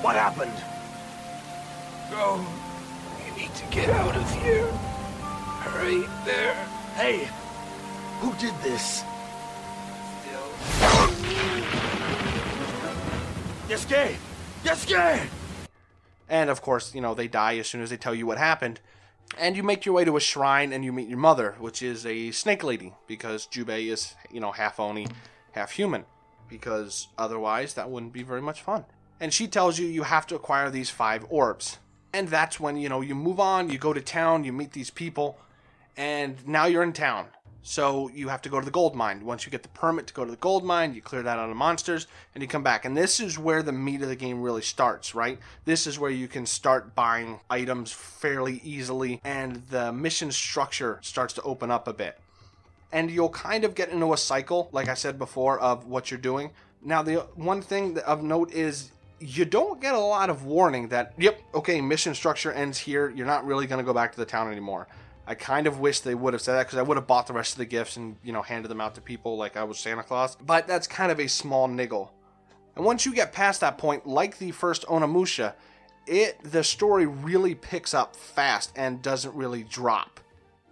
What 0.00 0.16
happened? 0.16 0.56
Go. 2.10 2.42
You 3.26 3.42
need 3.42 3.54
to 3.54 3.66
get 3.66 3.90
out 3.90 4.16
of 4.16 4.42
here. 4.42 4.66
Hurry 5.68 6.04
there. 6.24 6.54
Hey! 6.94 7.28
Who 8.20 8.34
did 8.36 8.54
this? 8.62 9.04
Yasuke! 13.68 14.16
Yasuke! 14.64 15.26
And 16.26 16.48
of 16.48 16.62
course, 16.62 16.94
you 16.94 17.02
know, 17.02 17.14
they 17.14 17.28
die 17.28 17.58
as 17.58 17.68
soon 17.68 17.82
as 17.82 17.90
they 17.90 17.98
tell 17.98 18.14
you 18.14 18.26
what 18.26 18.38
happened. 18.38 18.80
And 19.36 19.56
you 19.56 19.62
make 19.62 19.84
your 19.84 19.94
way 19.94 20.06
to 20.06 20.16
a 20.16 20.20
shrine 20.20 20.72
and 20.72 20.84
you 20.84 20.92
meet 20.92 21.08
your 21.08 21.18
mother, 21.18 21.54
which 21.58 21.82
is 21.82 22.06
a 22.06 22.30
snake 22.30 22.64
lady, 22.64 22.94
because 23.06 23.46
Jubei 23.46 23.88
is, 23.92 24.14
you 24.30 24.40
know, 24.40 24.52
half 24.52 24.80
Oni, 24.80 25.06
half 25.52 25.72
human. 25.72 26.06
Because 26.48 27.08
otherwise, 27.18 27.74
that 27.74 27.90
wouldn't 27.90 28.14
be 28.14 28.22
very 28.22 28.40
much 28.40 28.62
fun. 28.62 28.86
And 29.20 29.34
she 29.34 29.46
tells 29.46 29.78
you 29.78 29.86
you 29.86 30.04
have 30.04 30.26
to 30.28 30.34
acquire 30.34 30.70
these 30.70 30.88
five 30.88 31.26
orbs. 31.28 31.78
And 32.14 32.28
that's 32.28 32.58
when, 32.58 32.78
you 32.78 32.88
know, 32.88 33.02
you 33.02 33.14
move 33.14 33.38
on, 33.38 33.68
you 33.68 33.76
go 33.76 33.92
to 33.92 34.00
town, 34.00 34.44
you 34.44 34.52
meet 34.52 34.72
these 34.72 34.88
people, 34.88 35.38
and 35.94 36.46
now 36.48 36.64
you're 36.64 36.82
in 36.82 36.94
town. 36.94 37.26
So 37.68 38.08
you 38.14 38.28
have 38.28 38.40
to 38.42 38.48
go 38.48 38.58
to 38.58 38.64
the 38.64 38.70
gold 38.70 38.96
mine. 38.96 39.26
Once 39.26 39.44
you 39.44 39.52
get 39.52 39.62
the 39.62 39.68
permit 39.68 40.06
to 40.06 40.14
go 40.14 40.24
to 40.24 40.30
the 40.30 40.38
gold 40.38 40.64
mine, 40.64 40.94
you 40.94 41.02
clear 41.02 41.22
that 41.22 41.38
out 41.38 41.50
of 41.50 41.56
monsters, 41.56 42.06
and 42.34 42.40
you 42.40 42.48
come 42.48 42.62
back. 42.62 42.86
And 42.86 42.96
this 42.96 43.20
is 43.20 43.38
where 43.38 43.62
the 43.62 43.72
meat 43.72 44.00
of 44.00 44.08
the 44.08 44.16
game 44.16 44.40
really 44.40 44.62
starts, 44.62 45.14
right? 45.14 45.38
This 45.66 45.86
is 45.86 45.98
where 45.98 46.10
you 46.10 46.28
can 46.28 46.46
start 46.46 46.94
buying 46.94 47.40
items 47.50 47.92
fairly 47.92 48.62
easily, 48.64 49.20
and 49.22 49.66
the 49.68 49.92
mission 49.92 50.32
structure 50.32 50.98
starts 51.02 51.34
to 51.34 51.42
open 51.42 51.70
up 51.70 51.86
a 51.86 51.92
bit. 51.92 52.18
And 52.90 53.10
you'll 53.10 53.28
kind 53.28 53.64
of 53.64 53.74
get 53.74 53.90
into 53.90 54.14
a 54.14 54.16
cycle, 54.16 54.70
like 54.72 54.88
I 54.88 54.94
said 54.94 55.18
before, 55.18 55.60
of 55.60 55.86
what 55.86 56.10
you're 56.10 56.18
doing. 56.18 56.52
Now, 56.82 57.02
the 57.02 57.16
one 57.34 57.60
thing 57.60 57.98
of 57.98 58.22
note 58.22 58.50
is 58.50 58.92
you 59.20 59.44
don't 59.44 59.78
get 59.78 59.94
a 59.94 60.00
lot 60.00 60.30
of 60.30 60.46
warning 60.46 60.88
that, 60.88 61.12
yep, 61.18 61.38
okay, 61.52 61.82
mission 61.82 62.14
structure 62.14 62.50
ends 62.50 62.78
here. 62.78 63.10
You're 63.10 63.26
not 63.26 63.44
really 63.44 63.66
going 63.66 63.78
to 63.78 63.84
go 63.84 63.92
back 63.92 64.12
to 64.12 64.18
the 64.18 64.24
town 64.24 64.50
anymore. 64.50 64.88
I 65.28 65.34
kind 65.34 65.66
of 65.66 65.78
wish 65.78 66.00
they 66.00 66.14
would 66.14 66.32
have 66.32 66.40
said 66.40 66.54
that 66.54 66.66
because 66.66 66.78
I 66.78 66.82
would 66.82 66.96
have 66.96 67.06
bought 67.06 67.26
the 67.26 67.34
rest 67.34 67.52
of 67.52 67.58
the 67.58 67.66
gifts 67.66 67.98
and, 67.98 68.16
you 68.24 68.32
know, 68.32 68.40
handed 68.40 68.68
them 68.68 68.80
out 68.80 68.94
to 68.94 69.02
people 69.02 69.36
like 69.36 69.58
I 69.58 69.64
was 69.64 69.78
Santa 69.78 70.02
Claus. 70.02 70.36
But 70.36 70.66
that's 70.66 70.86
kind 70.86 71.12
of 71.12 71.20
a 71.20 71.28
small 71.28 71.68
niggle. 71.68 72.14
And 72.74 72.84
once 72.84 73.04
you 73.04 73.12
get 73.12 73.34
past 73.34 73.60
that 73.60 73.76
point, 73.76 74.06
like 74.06 74.38
the 74.38 74.52
first 74.52 74.86
Onimusha, 74.86 75.52
it 76.06 76.42
the 76.42 76.64
story 76.64 77.04
really 77.04 77.54
picks 77.54 77.92
up 77.92 78.16
fast 78.16 78.72
and 78.74 79.02
doesn't 79.02 79.34
really 79.34 79.64
drop 79.64 80.18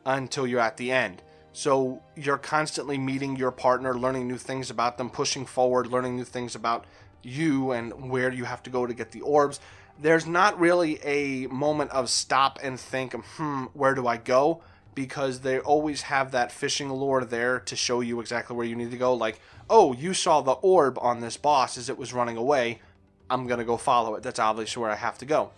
until 0.07 0.47
you're 0.47 0.61
at 0.61 0.79
the 0.79 0.91
end. 0.91 1.21
So 1.53 2.03
you're 2.15 2.39
constantly 2.39 2.97
meeting 2.97 3.37
your 3.37 3.51
partner, 3.51 3.95
learning 3.95 4.27
new 4.27 4.39
things 4.39 4.71
about 4.71 4.97
them, 4.97 5.11
pushing 5.11 5.45
forward, 5.45 5.89
learning 5.89 6.17
new 6.17 6.25
things 6.25 6.55
about 6.55 6.87
you 7.23 7.73
and 7.73 8.09
where 8.11 8.33
you 8.33 8.45
have 8.45 8.63
to 8.63 8.71
go 8.71 8.87
to 8.87 8.95
get 8.95 9.11
the 9.11 9.21
orbs. 9.21 9.61
There's 10.01 10.27
not 10.27 10.59
really 10.61 11.03
a 11.03 11.47
moment 11.49 11.91
of 11.91 12.11
stop 12.11 12.59
and 12.63 12.79
think, 12.79 13.15
hmm, 13.15 13.65
where 13.73 13.95
do 13.95 14.07
I 14.07 14.19
go? 14.19 14.63
Because 14.95 15.41
they 15.41 15.59
always 15.59 16.03
have 16.03 16.33
that 16.33 16.53
fishing 16.53 16.93
lure 16.93 17.25
there 17.25 17.61
to 17.61 17.77
show 17.77 18.01
you 18.01 18.21
exactly 18.21 18.57
where 18.57 18.67
you 18.67 18.77
need 18.77 18.91
to 18.91 18.99
go. 18.99 19.15
Like, 19.15 19.41
oh, 19.69 19.93
you 19.93 20.15
saw 20.15 20.41
the 20.41 20.53
orb 20.53 20.99
on 21.01 21.21
this 21.21 21.37
boss 21.37 21.79
as 21.79 21.89
it 21.89 21.99
was 21.99 22.13
running 22.13 22.37
away. 22.37 22.81
I'm 23.29 23.47
going 23.47 23.59
to 23.59 23.65
go 23.65 23.77
follow 23.77 24.15
it. 24.15 24.23
That's 24.23 24.39
obviously 24.39 24.81
where 24.81 24.91
I 24.91 24.97
have 24.97 25.19
to 25.19 25.27
go. 25.27 25.51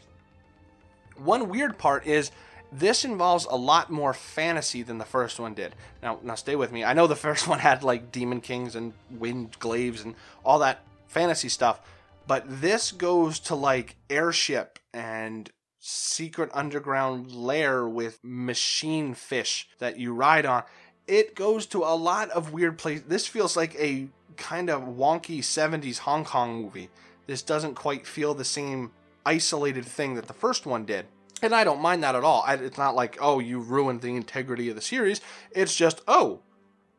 One 1.17 1.49
weird 1.49 1.79
part 1.79 2.07
is 2.07 2.31
this 2.71 3.05
involves 3.05 3.45
a 3.47 3.57
lot 3.57 3.91
more 3.91 4.13
fantasy 4.13 4.83
than 4.83 4.99
the 4.99 5.05
first 5.05 5.41
one 5.41 5.55
did. 5.55 5.75
Now, 6.03 6.19
now 6.23 6.35
stay 6.35 6.57
with 6.57 6.73
me. 6.73 6.85
I 6.85 6.93
know 6.93 7.07
the 7.07 7.17
first 7.29 7.49
one 7.49 7.59
had 7.59 7.83
like 7.83 8.13
demon 8.13 8.41
kings 8.41 8.77
and 8.77 8.93
wind 9.11 9.59
glaives 9.59 10.03
and 10.03 10.15
all 10.45 10.59
that 10.61 10.85
fantasy 11.07 11.49
stuff, 11.49 11.81
but 12.29 12.45
this 12.47 12.93
goes 12.93 13.41
to 13.41 13.55
like 13.55 13.97
airship 14.11 14.79
and 14.93 15.51
secret 15.81 16.51
underground 16.53 17.33
lair 17.33 17.89
with 17.89 18.21
machine 18.23 19.15
fish 19.15 19.67
that 19.79 19.99
you 19.99 20.13
ride 20.13 20.45
on. 20.45 20.63
It 21.07 21.35
goes 21.35 21.65
to 21.67 21.79
a 21.79 21.97
lot 21.97 22.29
of 22.31 22.53
weird 22.53 22.77
places. 22.77 23.05
This 23.09 23.27
feels 23.27 23.57
like 23.57 23.75
a 23.77 24.09
kind 24.37 24.69
of 24.69 24.83
wonky 24.83 25.39
70s 25.39 26.01
Hong 26.01 26.23
Kong 26.27 26.61
movie. 26.63 26.91
This 27.27 27.41
doesn't 27.41 27.75
quite 27.75 28.07
feel 28.07 28.35
the 28.35 28.45
same 28.45 28.93
isolated 29.25 29.87
thing 29.87 30.15
that 30.15 30.27
the 30.27 30.35
first 30.35 30.67
one 30.67 30.85
did. 30.85 31.07
And 31.41 31.55
I 31.55 31.65
don't 31.65 31.81
mind 31.81 32.03
that 32.03 32.15
at 32.15 32.25
all. 32.25 32.45
It's 32.47 32.77
not 32.77 32.95
like, 32.95 33.17
oh, 33.23 33.39
you 33.39 33.61
ruined 33.61 34.03
the 34.03 34.17
integrity 34.17 34.69
of 34.69 34.77
the 34.77 34.83
series. 34.83 35.23
It's 35.51 35.75
just, 35.75 36.03
oh, 36.07 36.41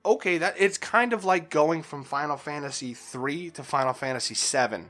okay, 0.03 0.39
that 0.39 0.55
it's 0.57 0.79
kind 0.79 1.13
of 1.13 1.23
like 1.23 1.51
going 1.51 1.83
from 1.83 2.03
Final 2.03 2.37
Fantasy 2.37 2.95
3 2.95 3.51
to 3.51 3.63
Final 3.63 3.93
Fantasy 3.93 4.33
7. 4.33 4.89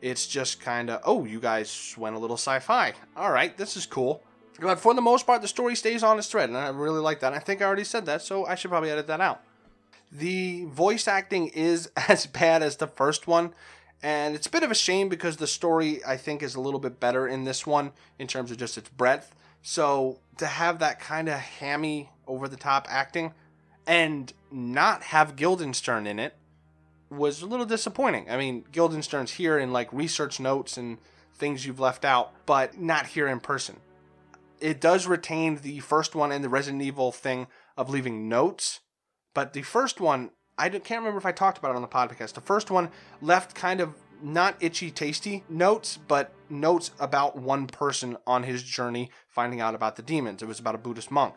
It's 0.00 0.26
just 0.26 0.60
kind 0.60 0.90
of, 0.90 1.00
oh, 1.04 1.24
you 1.24 1.40
guys 1.40 1.94
went 1.98 2.16
a 2.16 2.18
little 2.18 2.36
sci-fi. 2.36 2.94
All 3.16 3.30
right, 3.30 3.56
this 3.56 3.76
is 3.76 3.86
cool. 3.86 4.22
But 4.60 4.80
for 4.80 4.94
the 4.94 5.02
most 5.02 5.26
part, 5.26 5.42
the 5.42 5.48
story 5.48 5.74
stays 5.74 6.02
on 6.02 6.18
its 6.18 6.28
thread, 6.28 6.48
and 6.48 6.58
I 6.58 6.68
really 6.68 7.00
like 7.00 7.20
that. 7.20 7.32
I 7.32 7.38
think 7.38 7.62
I 7.62 7.64
already 7.64 7.84
said 7.84 8.06
that, 8.06 8.22
so 8.22 8.46
I 8.46 8.54
should 8.54 8.70
probably 8.70 8.90
edit 8.90 9.06
that 9.06 9.20
out. 9.20 9.42
The 10.12 10.64
voice 10.66 11.06
acting 11.08 11.48
is 11.48 11.90
as 12.08 12.26
bad 12.26 12.62
as 12.62 12.76
the 12.76 12.86
first 12.86 13.26
one, 13.26 13.54
and 14.02 14.34
it's 14.34 14.46
a 14.46 14.50
bit 14.50 14.62
of 14.62 14.70
a 14.70 14.74
shame 14.74 15.08
because 15.08 15.36
the 15.36 15.46
story 15.46 16.04
I 16.04 16.16
think 16.16 16.42
is 16.42 16.54
a 16.54 16.60
little 16.60 16.80
bit 16.80 17.00
better 17.00 17.28
in 17.28 17.44
this 17.44 17.66
one 17.66 17.92
in 18.18 18.26
terms 18.26 18.50
of 18.50 18.56
just 18.56 18.78
its 18.78 18.88
breadth. 18.88 19.34
So 19.62 20.20
to 20.38 20.46
have 20.46 20.78
that 20.78 21.00
kind 21.00 21.28
of 21.28 21.38
hammy, 21.38 22.08
over 22.30 22.48
the 22.48 22.56
top 22.56 22.86
acting 22.88 23.34
and 23.86 24.32
not 24.50 25.02
have 25.02 25.36
Guildenstern 25.36 26.06
in 26.06 26.18
it 26.18 26.34
was 27.10 27.42
a 27.42 27.46
little 27.46 27.66
disappointing. 27.66 28.30
I 28.30 28.36
mean, 28.36 28.64
Guildenstern's 28.70 29.32
here 29.32 29.58
in 29.58 29.72
like 29.72 29.92
research 29.92 30.40
notes 30.40 30.76
and 30.76 30.98
things 31.34 31.66
you've 31.66 31.80
left 31.80 32.04
out, 32.04 32.32
but 32.46 32.78
not 32.78 33.06
here 33.06 33.26
in 33.26 33.40
person. 33.40 33.76
It 34.60 34.80
does 34.80 35.06
retain 35.06 35.56
the 35.56 35.80
first 35.80 36.14
one 36.14 36.32
and 36.32 36.44
the 36.44 36.48
Resident 36.48 36.82
Evil 36.82 37.12
thing 37.12 37.46
of 37.76 37.90
leaving 37.90 38.28
notes, 38.28 38.80
but 39.34 39.54
the 39.54 39.62
first 39.62 40.00
one, 40.00 40.30
I 40.58 40.68
can't 40.68 41.00
remember 41.00 41.18
if 41.18 41.26
I 41.26 41.32
talked 41.32 41.58
about 41.58 41.70
it 41.70 41.76
on 41.76 41.82
the 41.82 41.88
podcast. 41.88 42.34
The 42.34 42.40
first 42.42 42.70
one 42.70 42.90
left 43.22 43.54
kind 43.54 43.80
of 43.80 43.94
not 44.22 44.56
itchy 44.60 44.90
tasty 44.90 45.44
notes, 45.48 45.98
but 46.08 46.32
notes 46.50 46.90
about 47.00 47.38
one 47.38 47.66
person 47.66 48.18
on 48.26 48.42
his 48.42 48.62
journey 48.62 49.10
finding 49.28 49.60
out 49.60 49.74
about 49.74 49.96
the 49.96 50.02
demons. 50.02 50.42
It 50.42 50.48
was 50.48 50.60
about 50.60 50.74
a 50.74 50.78
Buddhist 50.78 51.10
monk. 51.10 51.36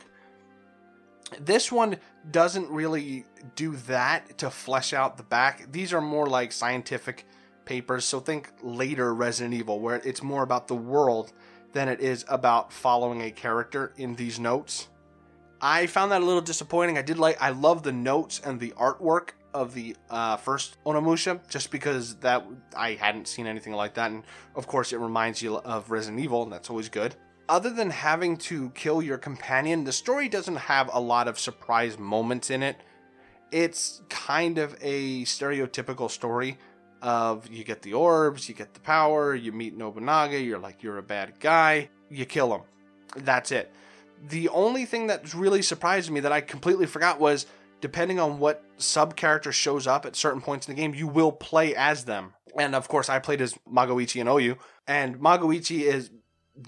This 1.40 1.72
one 1.72 1.98
doesn't 2.30 2.70
really 2.70 3.26
do 3.56 3.76
that 3.88 4.38
to 4.40 4.50
flesh 4.50 4.94
out 4.94 5.18
the 5.18 5.24
back. 5.24 5.72
These 5.72 5.94
are 5.94 6.02
more 6.02 6.28
like 6.28 6.52
scientific 6.52 7.26
papers, 7.66 8.06
so 8.06 8.20
think 8.20 8.52
later 8.62 9.14
Resident 9.14 9.54
Evil, 9.54 9.80
where 9.80 9.96
it's 9.98 10.24
more 10.24 10.44
about 10.44 10.68
the 10.68 10.76
world 10.76 11.34
than 11.74 11.90
it 11.90 12.00
is 12.00 12.26
about 12.28 12.72
following 12.72 13.22
a 13.22 13.32
character 13.32 13.94
in 13.98 14.16
these 14.16 14.40
notes. 14.40 14.88
I 15.62 15.88
found 15.88 16.12
that 16.12 16.22
a 16.22 16.26
little 16.26 16.42
disappointing. 16.42 16.98
I 16.98 17.02
did 17.02 17.18
like 17.18 17.42
I 17.42 17.52
love 17.52 17.84
the 17.84 17.92
notes 17.92 18.42
and 18.44 18.60
the 18.60 18.72
artwork 18.72 19.30
of 19.54 19.74
the 19.74 19.96
uh, 20.10 20.36
first 20.38 20.78
Onimusha, 20.86 21.40
just 21.48 21.72
because 21.72 22.16
that 22.18 22.46
I 22.76 22.94
hadn't 22.96 23.28
seen 23.28 23.48
anything 23.48 23.74
like 23.74 23.94
that, 23.94 24.12
and 24.12 24.24
of 24.56 24.68
course 24.68 24.94
it 24.94 24.98
reminds 24.98 25.42
you 25.42 25.58
of 25.58 25.92
Resident 25.92 26.22
Evil, 26.22 26.44
and 26.44 26.52
that's 26.52 26.70
always 26.70 26.90
good. 26.90 27.16
Other 27.50 27.70
than 27.70 27.90
having 27.90 28.38
to 28.38 28.70
kill 28.70 29.02
your 29.02 29.18
companion, 29.18 29.84
the 29.84 29.92
story 29.92 30.30
doesn't 30.30 30.56
have 30.56 30.90
a 30.94 31.00
lot 31.00 31.28
of 31.28 31.38
surprise 31.38 32.00
moments 32.00 32.50
in 32.50 32.64
it. 32.64 32.78
It's 33.52 34.02
kind 34.10 34.58
of 34.58 34.76
a 34.82 35.24
stereotypical 35.24 36.10
story 36.10 36.58
of 37.02 37.50
you 37.52 37.66
get 37.66 37.82
the 37.82 37.94
orbs, 37.94 38.48
you 38.48 38.56
get 38.56 38.74
the 38.74 38.80
power, 38.80 39.36
you 39.36 39.52
meet 39.52 39.78
Nobunaga, 39.78 40.40
you're 40.40 40.58
like 40.58 40.82
you're 40.82 40.98
a 40.98 41.04
bad 41.04 41.40
guy, 41.40 41.90
you 42.10 42.26
kill 42.26 42.56
him. 42.56 42.62
That's 43.18 43.52
it. 43.52 43.72
The 44.30 44.48
only 44.50 44.86
thing 44.86 45.08
that 45.08 45.34
really 45.34 45.62
surprised 45.62 46.10
me 46.10 46.22
that 46.22 46.32
I 46.32 46.40
completely 46.40 46.86
forgot 46.86 47.20
was 47.20 47.46
depending 47.82 48.18
on 48.18 48.40
what 48.40 48.64
sub 48.78 49.18
character 49.18 49.52
shows 49.52 49.86
up 49.86 50.06
at 50.06 50.16
certain 50.16 50.40
points 50.40 50.70
in 50.70 50.76
the 50.76 50.82
game, 50.82 50.94
you 50.96 51.06
will 51.06 51.34
play 51.34 51.76
as 51.76 52.06
them. 52.06 52.34
And 52.58 52.74
of 52.74 52.88
course, 52.88 53.10
I 53.10 53.20
played 53.20 53.42
as 53.42 53.56
Magoichi 53.70 54.22
and 54.22 54.30
Oyu, 54.30 54.58
and 54.88 55.20
Magoichi 55.20 55.82
is 55.82 56.10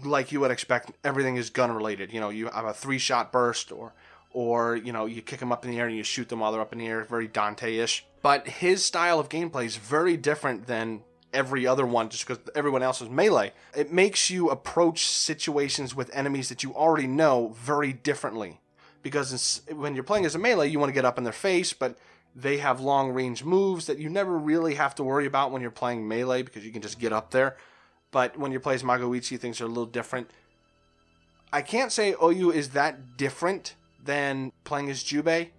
like 0.04 0.32
you 0.32 0.40
would 0.40 0.52
expect. 0.52 0.92
Everything 1.04 1.36
is 1.38 1.50
gun 1.50 1.72
related. 1.72 2.12
You 2.12 2.20
know, 2.20 2.30
you 2.30 2.48
have 2.48 2.66
a 2.66 2.74
three 2.74 2.98
shot 2.98 3.32
burst, 3.32 3.72
or 3.72 3.94
or 4.32 4.76
you 4.76 4.92
know, 4.92 5.06
you 5.06 5.22
kick 5.22 5.40
them 5.40 5.52
up 5.52 5.64
in 5.66 5.72
the 5.72 5.80
air 5.80 5.88
and 5.88 5.96
you 5.96 6.04
shoot 6.04 6.30
them 6.30 6.40
while 6.40 6.52
they're 6.52 6.62
up 6.62 6.74
in 6.74 6.80
the 6.80 6.88
air. 6.88 7.04
Very 7.04 7.28
Dante 7.28 7.78
ish. 7.78 8.06
But 8.22 8.48
his 8.48 8.84
style 8.84 9.20
of 9.20 9.30
gameplay 9.30 9.66
is 9.66 9.78
very 9.78 10.18
different 10.18 10.68
than 10.68 11.04
every 11.36 11.68
other 11.68 11.86
one 11.86 12.10
just 12.10 12.26
because 12.26 12.44
everyone 12.56 12.82
else 12.82 13.02
is 13.02 13.10
melee. 13.10 13.52
It 13.76 13.92
makes 13.92 14.30
you 14.30 14.50
approach 14.50 15.06
situations 15.06 15.94
with 15.94 16.10
enemies 16.14 16.50
that 16.50 16.64
you 16.64 16.74
already 16.74 17.08
know 17.08 17.56
very 17.58 17.94
differently. 17.94 18.62
Because 19.04 19.62
when 19.72 19.94
you're 19.94 20.04
playing 20.04 20.26
as 20.26 20.34
a 20.34 20.40
melee, 20.40 20.70
you 20.70 20.80
want 20.80 20.90
to 20.90 20.94
get 20.94 21.06
up 21.06 21.20
in 21.20 21.24
their 21.24 21.34
face, 21.34 21.74
but 21.74 21.98
they 22.36 22.58
have 22.58 22.82
long 22.82 23.12
range 23.12 23.44
moves 23.44 23.86
that 23.86 24.00
you 24.00 24.10
never 24.10 24.38
really 24.38 24.76
have 24.76 24.96
to 24.96 25.04
worry 25.04 25.28
about 25.28 25.52
when 25.52 25.62
you're 25.62 25.70
playing 25.72 26.08
melee 26.08 26.42
because 26.42 26.66
you 26.66 26.72
can 26.72 26.82
just 26.82 27.00
get 27.00 27.14
up 27.14 27.32
there. 27.32 27.56
But 28.12 28.38
when 28.38 28.52
you 28.52 28.60
play 28.60 28.76
as 28.76 28.84
Magoichi, 28.84 29.40
things 29.40 29.60
are 29.62 29.66
a 29.66 29.68
little 29.68 29.86
different. 29.86 30.30
I 31.52 31.62
can't 31.62 31.92
say 31.92 32.14
Oyu 32.14 32.54
is 32.54 32.70
that 32.70 33.18
different 33.18 33.76
than 34.04 34.52
playing 34.64 34.90
as 34.90 35.04
Jubei, 35.04 35.50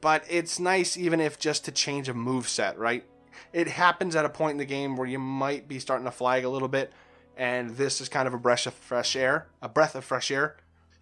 but 0.00 0.24
it's 0.28 0.58
nice 0.58 0.96
even 0.96 1.20
if 1.20 1.38
just 1.38 1.64
to 1.64 1.72
change 1.72 2.08
a 2.08 2.14
move 2.14 2.48
set, 2.48 2.78
right? 2.78 3.04
It 3.52 3.68
happens 3.68 4.16
at 4.16 4.24
a 4.24 4.28
point 4.28 4.52
in 4.52 4.58
the 4.58 4.64
game 4.64 4.96
where 4.96 5.08
you 5.08 5.18
might 5.18 5.68
be 5.68 5.78
starting 5.78 6.04
to 6.04 6.10
flag 6.10 6.44
a 6.44 6.48
little 6.48 6.68
bit, 6.68 6.92
and 7.36 7.70
this 7.70 8.00
is 8.00 8.08
kind 8.08 8.28
of 8.28 8.34
a 8.34 8.38
breath 8.38 8.66
of 8.66 8.74
fresh 8.74 9.16
air, 9.16 9.46
a 9.62 9.68
breath 9.68 9.94
of 9.94 10.04
fresh 10.04 10.30
air. 10.30 10.56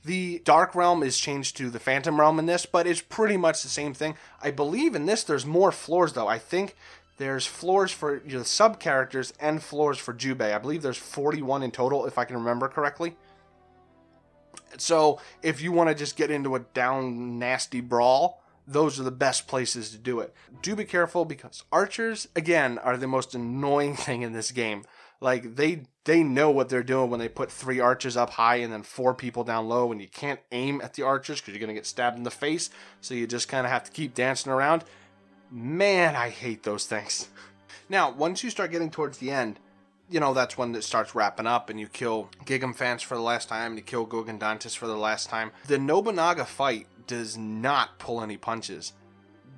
The 0.04 0.40
Dark 0.40 0.74
Realm 0.74 1.02
is 1.02 1.18
changed 1.18 1.56
to 1.58 1.70
the 1.70 1.78
Phantom 1.78 2.18
Realm 2.18 2.38
in 2.38 2.46
this, 2.46 2.66
but 2.66 2.86
it's 2.86 3.00
pretty 3.00 3.36
much 3.36 3.62
the 3.62 3.68
same 3.68 3.94
thing. 3.94 4.16
I 4.42 4.50
believe 4.50 4.94
in 4.94 5.06
this 5.06 5.22
there's 5.22 5.46
more 5.46 5.70
floors 5.70 6.14
though. 6.14 6.28
I 6.28 6.38
think 6.38 6.76
there's 7.22 7.46
floors 7.46 7.92
for 7.92 8.20
the 8.26 8.44
sub 8.44 8.80
characters 8.80 9.32
and 9.38 9.62
floors 9.62 9.96
for 9.96 10.12
Jubei. 10.12 10.52
I 10.52 10.58
believe 10.58 10.82
there's 10.82 10.96
41 10.96 11.62
in 11.62 11.70
total, 11.70 12.04
if 12.04 12.18
I 12.18 12.24
can 12.24 12.36
remember 12.36 12.66
correctly. 12.66 13.16
So 14.76 15.20
if 15.40 15.62
you 15.62 15.70
want 15.70 15.88
to 15.88 15.94
just 15.94 16.16
get 16.16 16.32
into 16.32 16.56
a 16.56 16.60
down 16.60 17.38
nasty 17.38 17.80
brawl, 17.80 18.42
those 18.66 18.98
are 18.98 19.04
the 19.04 19.12
best 19.12 19.46
places 19.46 19.90
to 19.90 19.98
do 19.98 20.18
it. 20.18 20.34
Do 20.62 20.74
be 20.74 20.84
careful 20.84 21.24
because 21.24 21.62
archers, 21.70 22.26
again, 22.34 22.78
are 22.78 22.96
the 22.96 23.06
most 23.06 23.36
annoying 23.36 23.94
thing 24.04 24.22
in 24.22 24.32
this 24.32 24.50
game. 24.50 24.82
Like 25.20 25.54
they 25.54 25.84
they 26.02 26.24
know 26.24 26.50
what 26.50 26.68
they're 26.68 26.82
doing 26.82 27.08
when 27.08 27.20
they 27.20 27.28
put 27.28 27.52
three 27.52 27.78
archers 27.78 28.16
up 28.16 28.30
high 28.30 28.56
and 28.56 28.72
then 28.72 28.82
four 28.82 29.14
people 29.14 29.44
down 29.44 29.68
low, 29.68 29.92
and 29.92 30.00
you 30.00 30.08
can't 30.08 30.40
aim 30.50 30.80
at 30.80 30.94
the 30.94 31.04
archers 31.04 31.40
because 31.40 31.54
you're 31.54 31.60
gonna 31.60 31.72
get 31.72 31.86
stabbed 31.86 32.16
in 32.16 32.24
the 32.24 32.32
face. 32.32 32.70
So 33.00 33.14
you 33.14 33.28
just 33.28 33.46
kind 33.46 33.64
of 33.64 33.70
have 33.70 33.84
to 33.84 33.92
keep 33.92 34.12
dancing 34.12 34.50
around. 34.50 34.82
Man, 35.54 36.16
I 36.16 36.30
hate 36.30 36.62
those 36.62 36.86
things. 36.86 37.28
Now, 37.90 38.10
once 38.10 38.42
you 38.42 38.48
start 38.48 38.70
getting 38.70 38.90
towards 38.90 39.18
the 39.18 39.30
end, 39.30 39.58
you 40.08 40.18
know 40.18 40.32
that's 40.32 40.56
when 40.56 40.74
it 40.74 40.82
starts 40.82 41.14
wrapping 41.14 41.46
up, 41.46 41.68
and 41.68 41.78
you 41.78 41.88
kill 41.88 42.30
Gigam 42.46 42.74
fans 42.74 43.02
for 43.02 43.16
the 43.16 43.22
last 43.22 43.50
time, 43.50 43.76
you 43.76 43.82
kill 43.82 44.06
Gogandantess 44.06 44.74
for 44.74 44.86
the 44.86 44.96
last 44.96 45.28
time. 45.28 45.50
The 45.66 45.78
Nobunaga 45.78 46.46
fight 46.46 46.86
does 47.06 47.36
not 47.36 47.98
pull 47.98 48.22
any 48.22 48.38
punches, 48.38 48.94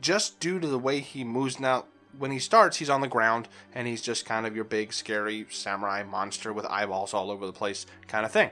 just 0.00 0.40
due 0.40 0.59
to 0.59 0.66
the 0.66 0.80
way 0.80 0.98
he 0.98 1.22
moves 1.22 1.61
now 1.61 1.85
when 2.18 2.30
he 2.30 2.38
starts, 2.38 2.78
he's 2.78 2.90
on 2.90 3.00
the 3.00 3.09
ground 3.09 3.48
and 3.74 3.87
he's 3.87 4.02
just 4.02 4.26
kind 4.26 4.46
of 4.46 4.54
your 4.54 4.64
big, 4.64 4.92
scary 4.92 5.46
samurai 5.50 6.02
monster 6.02 6.52
with 6.52 6.66
eyeballs 6.66 7.14
all 7.14 7.30
over 7.30 7.46
the 7.46 7.52
place 7.52 7.87
kind 8.07 8.24
of 8.24 8.33
thing. 8.33 8.50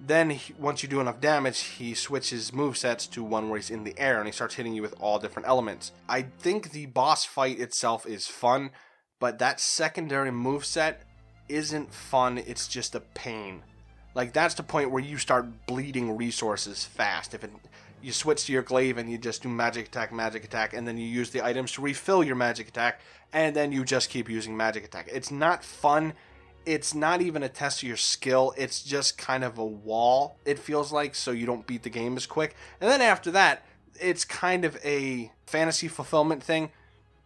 Then, 0.00 0.30
he, 0.30 0.54
once 0.58 0.82
you 0.82 0.88
do 0.88 1.00
enough 1.00 1.20
damage, 1.20 1.60
he 1.60 1.92
switches 1.94 2.52
move 2.52 2.76
sets 2.76 3.06
to 3.08 3.22
one 3.22 3.48
where 3.48 3.58
he's 3.58 3.70
in 3.70 3.84
the 3.84 3.98
air 3.98 4.18
and 4.18 4.26
he 4.26 4.32
starts 4.32 4.54
hitting 4.54 4.72
you 4.72 4.82
with 4.82 4.94
all 5.00 5.18
different 5.18 5.48
elements. 5.48 5.92
I 6.08 6.22
think 6.22 6.70
the 6.70 6.86
boss 6.86 7.24
fight 7.24 7.58
itself 7.58 8.06
is 8.06 8.26
fun, 8.26 8.70
but 9.18 9.38
that 9.40 9.60
secondary 9.60 10.30
move 10.30 10.64
set 10.64 11.02
isn't 11.48 11.92
fun, 11.92 12.38
it's 12.38 12.68
just 12.68 12.94
a 12.94 13.00
pain. 13.00 13.62
Like, 14.14 14.32
that's 14.32 14.54
the 14.54 14.62
point 14.62 14.90
where 14.90 15.02
you 15.02 15.18
start 15.18 15.66
bleeding 15.66 16.16
resources 16.16 16.84
fast. 16.84 17.34
If 17.34 17.44
it 17.44 17.50
you 18.00 18.12
switch 18.12 18.44
to 18.46 18.52
your 18.52 18.62
glaive 18.62 18.98
and 18.98 19.10
you 19.10 19.18
just 19.18 19.42
do 19.42 19.48
magic 19.48 19.88
attack, 19.88 20.12
magic 20.12 20.44
attack, 20.44 20.72
and 20.72 20.86
then 20.86 20.96
you 20.96 21.06
use 21.06 21.30
the 21.30 21.44
items 21.44 21.72
to 21.72 21.82
refill 21.82 22.22
your 22.22 22.36
magic 22.36 22.68
attack, 22.68 23.00
and 23.32 23.54
then 23.56 23.72
you 23.72 23.84
just 23.84 24.10
keep 24.10 24.28
using 24.28 24.56
magic 24.56 24.84
attack. 24.84 25.08
It's 25.12 25.30
not 25.30 25.64
fun. 25.64 26.14
It's 26.68 26.94
not 26.94 27.22
even 27.22 27.42
a 27.42 27.48
test 27.48 27.82
of 27.82 27.88
your 27.88 27.96
skill. 27.96 28.52
It's 28.58 28.82
just 28.82 29.16
kind 29.16 29.42
of 29.42 29.56
a 29.56 29.64
wall, 29.64 30.36
it 30.44 30.58
feels 30.58 30.92
like, 30.92 31.14
so 31.14 31.30
you 31.30 31.46
don't 31.46 31.66
beat 31.66 31.82
the 31.82 31.88
game 31.88 32.14
as 32.14 32.26
quick. 32.26 32.54
And 32.78 32.90
then 32.90 33.00
after 33.00 33.30
that, 33.30 33.64
it's 33.98 34.26
kind 34.26 34.66
of 34.66 34.76
a 34.84 35.32
fantasy 35.46 35.88
fulfillment 35.88 36.42
thing. 36.42 36.68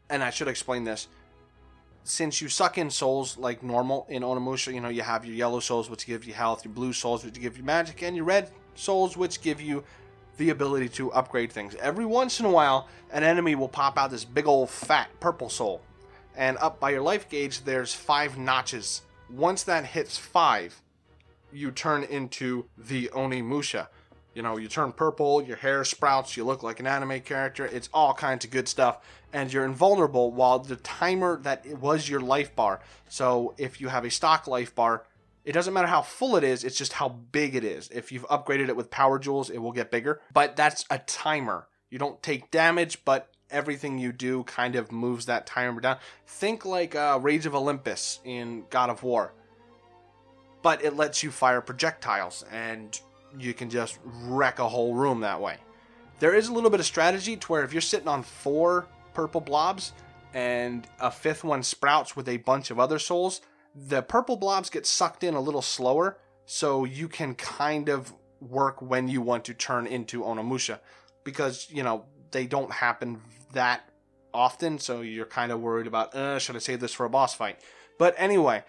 And 0.08 0.22
I 0.22 0.30
should 0.30 0.46
explain 0.46 0.84
this. 0.84 1.08
Since 2.04 2.40
you 2.40 2.48
suck 2.48 2.78
in 2.78 2.88
souls 2.88 3.36
like 3.36 3.64
normal 3.64 4.06
in 4.08 4.22
Onimusha, 4.22 4.72
you 4.72 4.80
know, 4.80 4.90
you 4.90 5.02
have 5.02 5.26
your 5.26 5.34
yellow 5.34 5.58
souls, 5.58 5.90
which 5.90 6.06
give 6.06 6.24
you 6.24 6.34
health, 6.34 6.64
your 6.64 6.72
blue 6.72 6.92
souls, 6.92 7.24
which 7.24 7.34
give 7.34 7.58
you 7.58 7.64
magic, 7.64 8.00
and 8.04 8.14
your 8.14 8.26
red 8.26 8.48
souls, 8.76 9.16
which 9.16 9.42
give 9.42 9.60
you 9.60 9.82
the 10.36 10.50
ability 10.50 10.88
to 10.90 11.10
upgrade 11.14 11.50
things. 11.50 11.74
Every 11.80 12.06
once 12.06 12.38
in 12.38 12.46
a 12.46 12.50
while, 12.50 12.86
an 13.10 13.24
enemy 13.24 13.56
will 13.56 13.68
pop 13.68 13.98
out 13.98 14.12
this 14.12 14.24
big 14.24 14.46
old 14.46 14.70
fat 14.70 15.08
purple 15.18 15.48
soul. 15.48 15.82
And 16.36 16.56
up 16.58 16.78
by 16.78 16.90
your 16.90 17.02
life 17.02 17.28
gauge, 17.28 17.64
there's 17.64 17.92
five 17.92 18.38
notches. 18.38 19.02
Once 19.32 19.62
that 19.62 19.86
hits 19.86 20.18
five, 20.18 20.82
you 21.52 21.70
turn 21.70 22.02
into 22.04 22.66
the 22.76 23.08
Onimusha. 23.14 23.88
You 24.34 24.42
know, 24.42 24.56
you 24.56 24.68
turn 24.68 24.92
purple, 24.92 25.42
your 25.42 25.56
hair 25.56 25.84
sprouts, 25.84 26.36
you 26.36 26.44
look 26.44 26.62
like 26.62 26.80
an 26.80 26.86
anime 26.86 27.20
character. 27.20 27.66
It's 27.66 27.88
all 27.92 28.14
kinds 28.14 28.44
of 28.44 28.50
good 28.50 28.68
stuff. 28.68 28.98
And 29.32 29.52
you're 29.52 29.64
invulnerable 29.64 30.32
while 30.32 30.58
the 30.58 30.76
timer 30.76 31.38
that 31.42 31.66
was 31.78 32.08
your 32.08 32.20
life 32.20 32.54
bar. 32.54 32.80
So 33.08 33.54
if 33.58 33.80
you 33.80 33.88
have 33.88 34.04
a 34.04 34.10
stock 34.10 34.46
life 34.46 34.74
bar, 34.74 35.04
it 35.44 35.52
doesn't 35.52 35.74
matter 35.74 35.88
how 35.88 36.02
full 36.02 36.36
it 36.36 36.44
is, 36.44 36.62
it's 36.62 36.78
just 36.78 36.94
how 36.94 37.08
big 37.08 37.54
it 37.54 37.64
is. 37.64 37.88
If 37.90 38.12
you've 38.12 38.28
upgraded 38.28 38.68
it 38.68 38.76
with 38.76 38.90
power 38.90 39.18
jewels, 39.18 39.50
it 39.50 39.58
will 39.58 39.72
get 39.72 39.90
bigger. 39.90 40.20
But 40.32 40.56
that's 40.56 40.84
a 40.88 40.98
timer. 40.98 41.66
You 41.90 41.98
don't 41.98 42.22
take 42.22 42.50
damage, 42.50 43.04
but 43.04 43.31
everything 43.52 43.98
you 43.98 44.12
do 44.12 44.42
kind 44.44 44.74
of 44.74 44.90
moves 44.90 45.26
that 45.26 45.46
timer 45.46 45.80
down. 45.80 45.98
Think 46.26 46.64
like 46.64 46.94
uh, 46.94 47.18
Rage 47.20 47.46
of 47.46 47.54
Olympus 47.54 48.20
in 48.24 48.64
God 48.70 48.90
of 48.90 49.02
War. 49.02 49.32
But 50.62 50.84
it 50.84 50.96
lets 50.96 51.22
you 51.22 51.30
fire 51.30 51.60
projectiles, 51.60 52.44
and 52.50 52.98
you 53.38 53.52
can 53.54 53.70
just 53.70 53.98
wreck 54.04 54.58
a 54.58 54.68
whole 54.68 54.94
room 54.94 55.20
that 55.20 55.40
way. 55.40 55.56
There 56.20 56.34
is 56.34 56.48
a 56.48 56.52
little 56.52 56.70
bit 56.70 56.80
of 56.80 56.86
strategy 56.86 57.36
to 57.36 57.46
where 57.48 57.64
if 57.64 57.72
you're 57.72 57.80
sitting 57.80 58.08
on 58.08 58.22
four 58.22 58.86
purple 59.12 59.40
blobs 59.40 59.92
and 60.34 60.86
a 61.00 61.10
fifth 61.10 61.44
one 61.44 61.62
sprouts 61.62 62.14
with 62.14 62.28
a 62.28 62.36
bunch 62.38 62.70
of 62.70 62.78
other 62.78 62.98
souls, 62.98 63.40
the 63.74 64.02
purple 64.02 64.36
blobs 64.36 64.70
get 64.70 64.86
sucked 64.86 65.24
in 65.24 65.34
a 65.34 65.40
little 65.40 65.62
slower, 65.62 66.18
so 66.46 66.84
you 66.84 67.08
can 67.08 67.34
kind 67.34 67.88
of 67.88 68.12
work 68.40 68.82
when 68.82 69.08
you 69.08 69.20
want 69.20 69.44
to 69.46 69.54
turn 69.54 69.86
into 69.86 70.22
Onimusha 70.22 70.80
because, 71.24 71.68
you 71.70 71.82
know, 71.82 72.04
they 72.30 72.46
don't 72.46 72.72
happen 72.72 73.20
that 73.52 73.88
often, 74.34 74.78
so 74.78 75.00
you're 75.00 75.26
kind 75.26 75.52
of 75.52 75.60
worried 75.60 75.86
about, 75.86 76.14
uh, 76.14 76.38
should 76.38 76.56
I 76.56 76.60
save 76.60 76.80
this 76.80 76.92
for 76.92 77.06
a 77.06 77.10
boss 77.10 77.34
fight? 77.34 77.60
But 77.98 78.14
anyway, 78.16 78.64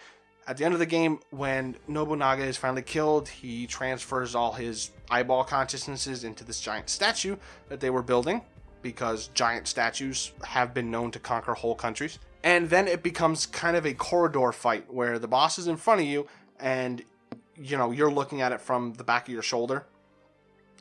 at 0.48 0.58
the 0.58 0.66
end 0.66 0.74
of 0.74 0.80
the 0.80 0.86
game, 0.86 1.20
when 1.32 1.76
Nobunaga 1.88 2.44
is 2.44 2.58
finally 2.58 2.82
killed, 2.82 3.30
he 3.30 3.66
transfers 3.66 4.36
all 4.36 4.54
his 4.54 4.92
eyeball 5.10 5.44
consciousnesses 5.44 6.24
into 6.24 6.44
this 6.44 6.60
giant 6.60 6.90
statue 6.90 7.38
that 7.70 7.80
they 7.80 7.90
were 7.90 8.02
building 8.02 8.42
because 8.82 9.30
giant 9.30 9.68
statues 9.68 10.34
have 10.44 10.74
been 10.74 10.92
known 10.92 11.12
to 11.12 11.20
conquer 11.20 11.54
whole 11.54 11.76
countries. 11.76 12.20
And 12.44 12.70
then 12.70 12.90
it 12.90 13.02
becomes 13.02 13.46
kind 13.46 13.78
of 13.78 13.86
a 13.86 13.94
corridor 13.94 14.52
fight 14.52 14.94
where 14.94 15.18
the 15.18 15.30
boss 15.30 15.58
is 15.58 15.68
in 15.68 15.78
front 15.78 16.02
of 16.02 16.08
you 16.08 16.28
and 16.60 17.02
you 17.56 17.78
know 17.78 17.92
you're 17.92 18.12
looking 18.12 18.42
at 18.42 18.52
it 18.52 18.60
from 18.60 18.94
the 18.94 19.04
back 19.04 19.28
of 19.28 19.34
your 19.34 19.44
shoulder. 19.44 19.86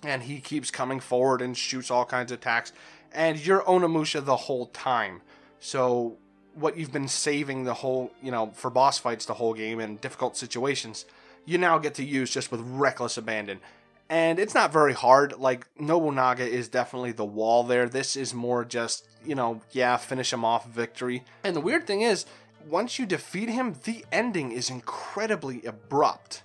And 0.02 0.24
he 0.24 0.40
keeps 0.40 0.72
coming 0.72 0.98
forward 0.98 1.40
and 1.40 1.56
shoots 1.56 1.88
all 1.88 2.04
kinds 2.04 2.32
of 2.32 2.38
attacks 2.40 2.72
and 3.14 3.44
you're 3.44 3.62
onimusha 3.62 4.24
the 4.24 4.36
whole 4.36 4.66
time 4.66 5.20
so 5.60 6.16
what 6.54 6.76
you've 6.76 6.92
been 6.92 7.08
saving 7.08 7.64
the 7.64 7.74
whole 7.74 8.12
you 8.22 8.30
know 8.30 8.50
for 8.54 8.70
boss 8.70 8.98
fights 8.98 9.24
the 9.26 9.34
whole 9.34 9.54
game 9.54 9.80
and 9.80 10.00
difficult 10.00 10.36
situations 10.36 11.04
you 11.44 11.58
now 11.58 11.78
get 11.78 11.94
to 11.94 12.04
use 12.04 12.30
just 12.30 12.50
with 12.52 12.60
reckless 12.60 13.16
abandon 13.16 13.60
And 14.08 14.38
it's 14.38 14.54
not 14.54 14.72
very 14.72 14.92
hard. 14.92 15.38
Like, 15.38 15.66
Nobunaga 15.78 16.44
is 16.44 16.68
definitely 16.68 17.12
the 17.12 17.24
wall 17.24 17.64
there. 17.64 17.88
This 17.88 18.14
is 18.14 18.34
more 18.34 18.62
just, 18.62 19.08
you 19.24 19.34
know, 19.34 19.62
yeah, 19.70 19.96
finish 19.96 20.32
him 20.34 20.44
off 20.44 20.68
victory. 20.68 21.24
And 21.44 21.56
the 21.56 21.62
weird 21.62 21.86
thing 21.86 22.02
is, 22.02 22.26
once 22.68 22.98
you 22.98 23.06
defeat 23.06 23.48
him, 23.48 23.74
the 23.84 24.04
ending 24.12 24.52
is 24.52 24.68
incredibly 24.68 25.64
abrupt. 25.64 26.42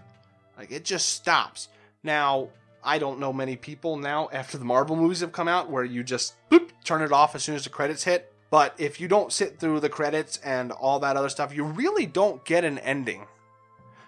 Like, 0.58 0.72
it 0.72 0.86
just 0.86 1.10
stops. 1.10 1.68
Now, 2.04 2.50
I 2.88 3.00
don't 3.00 3.20
know 3.20 3.34
many 3.34 3.58
people 3.58 3.98
now 3.98 4.30
after 4.32 4.58
the 4.58 4.64
Marvel 4.64 4.96
movies 4.96 5.20
have 5.20 5.34
come 5.34 5.50
out 5.50 5.70
where 5.70 5.84
you 5.84 6.04
just 6.04 6.36
boop, 6.50 6.70
turn 6.86 7.02
it 7.02 7.12
off 7.12 7.36
as 7.36 7.44
soon 7.44 7.56
as 7.56 7.66
the 7.66 7.70
credits 7.70 8.06
hit. 8.06 8.34
But 8.50 8.74
if 8.78 9.02
you 9.02 9.10
don't 9.10 9.34
sit 9.34 9.60
through 9.60 9.82
the 9.82 9.90
credits 9.90 10.38
and 10.38 10.72
all 10.72 10.98
that 11.00 11.18
other 11.18 11.28
stuff, 11.28 11.54
you 11.54 11.66
really 11.66 12.06
don't 12.06 12.46
get 12.46 12.64
an 12.64 12.78
ending. 12.80 13.28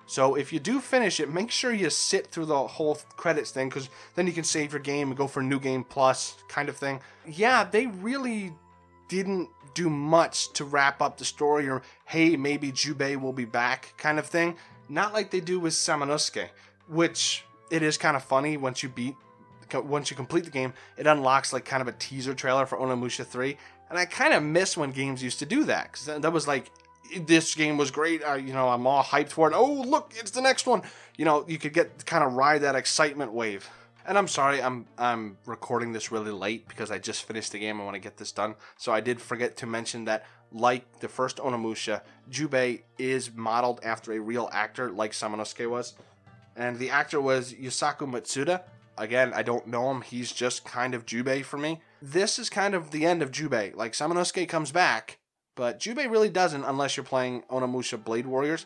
So 0.05 0.35
if 0.35 0.53
you 0.53 0.59
do 0.61 0.79
finish 0.79 1.19
it, 1.19 1.29
make 1.29 1.51
sure 1.51 1.73
you 1.73 1.89
sit 1.89 2.27
through 2.27 2.45
the 2.45 2.67
whole 2.67 2.95
credits 3.17 3.51
thing 3.51 3.67
because 3.67 3.89
then 4.15 4.27
you 4.27 4.33
can 4.33 4.45
save 4.45 4.71
your 4.71 4.79
game 4.79 5.09
and 5.09 5.17
go 5.17 5.27
for 5.27 5.43
new 5.43 5.59
game 5.59 5.83
plus 5.83 6.37
kind 6.47 6.69
of 6.69 6.77
thing. 6.77 7.01
Yeah, 7.27 7.65
they 7.65 7.87
really 7.87 8.53
didn't 9.09 9.49
do 9.73 9.89
much 9.89 10.53
to 10.53 10.63
wrap 10.63 11.01
up 11.01 11.17
the 11.17 11.25
story 11.25 11.67
or 11.67 11.81
hey, 12.05 12.37
maybe 12.37 12.71
Jubei 12.71 13.19
will 13.19 13.33
be 13.33 13.45
back 13.45 13.93
kind 13.97 14.17
of 14.17 14.25
thing. 14.25 14.55
Not 14.87 15.13
like 15.13 15.31
they 15.31 15.41
do 15.41 15.59
with 15.59 15.73
Samanosuke, 15.73 16.47
which 16.87 17.43
it 17.69 17.83
is 17.83 17.97
kind 17.97 18.15
of 18.15 18.23
funny 18.23 18.57
once 18.57 18.83
you 18.83 18.89
beat 18.89 19.15
once 19.73 20.09
you 20.09 20.15
complete 20.15 20.45
the 20.45 20.49
game, 20.49 20.73
it 20.97 21.07
unlocks 21.07 21.53
like 21.53 21.65
kind 21.65 21.81
of 21.81 21.87
a 21.87 21.91
teaser 21.93 22.33
trailer 22.33 22.65
for 22.65 22.77
Onimusha 22.77 23.25
3. 23.25 23.57
And 23.89 23.97
I 23.97 24.05
kind 24.05 24.33
of 24.33 24.43
miss 24.43 24.77
when 24.77 24.91
games 24.91 25.23
used 25.23 25.39
to 25.39 25.45
do 25.45 25.63
that 25.65 25.91
because 25.91 26.21
that 26.21 26.33
was 26.33 26.47
like 26.47 26.71
this 27.21 27.55
game 27.55 27.77
was 27.77 27.91
great. 27.91 28.21
You 28.21 28.53
know, 28.53 28.69
I'm 28.69 28.85
all 28.85 29.03
hyped 29.03 29.29
for 29.29 29.49
it. 29.49 29.55
Oh, 29.55 29.71
look, 29.71 30.13
it's 30.15 30.31
the 30.31 30.41
next 30.41 30.67
one. 30.67 30.83
You 31.17 31.25
know, 31.25 31.45
you 31.47 31.57
could 31.57 31.73
get 31.73 32.05
kind 32.05 32.23
of 32.23 32.33
ride 32.33 32.61
that 32.61 32.75
excitement 32.75 33.33
wave. 33.33 33.69
And 34.05 34.17
I'm 34.17 34.27
sorry, 34.27 34.61
I'm 34.61 34.85
I'm 34.97 35.37
recording 35.45 35.91
this 35.91 36.11
really 36.11 36.31
late 36.31 36.67
because 36.67 36.91
I 36.91 36.99
just 36.99 37.23
finished 37.23 37.51
the 37.51 37.59
game. 37.59 37.81
I 37.81 37.83
want 37.83 37.95
to 37.95 37.99
get 37.99 38.17
this 38.17 38.31
done. 38.31 38.55
So 38.77 38.91
I 38.91 39.01
did 39.01 39.21
forget 39.21 39.57
to 39.57 39.65
mention 39.65 40.05
that, 40.05 40.25
like 40.51 40.99
the 40.99 41.07
first 41.07 41.37
Onimusha, 41.37 42.01
Jubei 42.31 42.81
is 42.97 43.31
modeled 43.33 43.79
after 43.83 44.13
a 44.13 44.19
real 44.19 44.49
actor, 44.51 44.89
like 44.89 45.11
Samanosuke 45.11 45.69
was, 45.69 45.93
and 46.55 46.77
the 46.77 46.89
actor 46.89 47.21
was 47.21 47.53
Yusaku 47.53 48.09
Matsuda. 48.09 48.63
Again, 48.97 49.31
I 49.33 49.43
don't 49.43 49.67
know 49.67 49.91
him. 49.91 50.01
He's 50.01 50.31
just 50.31 50.65
kind 50.65 50.93
of 50.93 51.05
Jubei 51.05 51.43
for 51.43 51.57
me. 51.57 51.81
This 52.01 52.37
is 52.37 52.49
kind 52.49 52.75
of 52.75 52.91
the 52.91 53.05
end 53.05 53.21
of 53.21 53.31
Jubei. 53.31 53.75
Like 53.75 53.93
Samanosuke 53.93 54.47
comes 54.49 54.71
back, 54.71 55.19
but 55.55 55.79
Jubei 55.79 56.09
really 56.09 56.29
doesn't 56.29 56.65
unless 56.65 56.97
you're 56.97 57.03
playing 57.05 57.43
Onimusha 57.49 58.03
Blade 58.03 58.27
Warriors. 58.27 58.65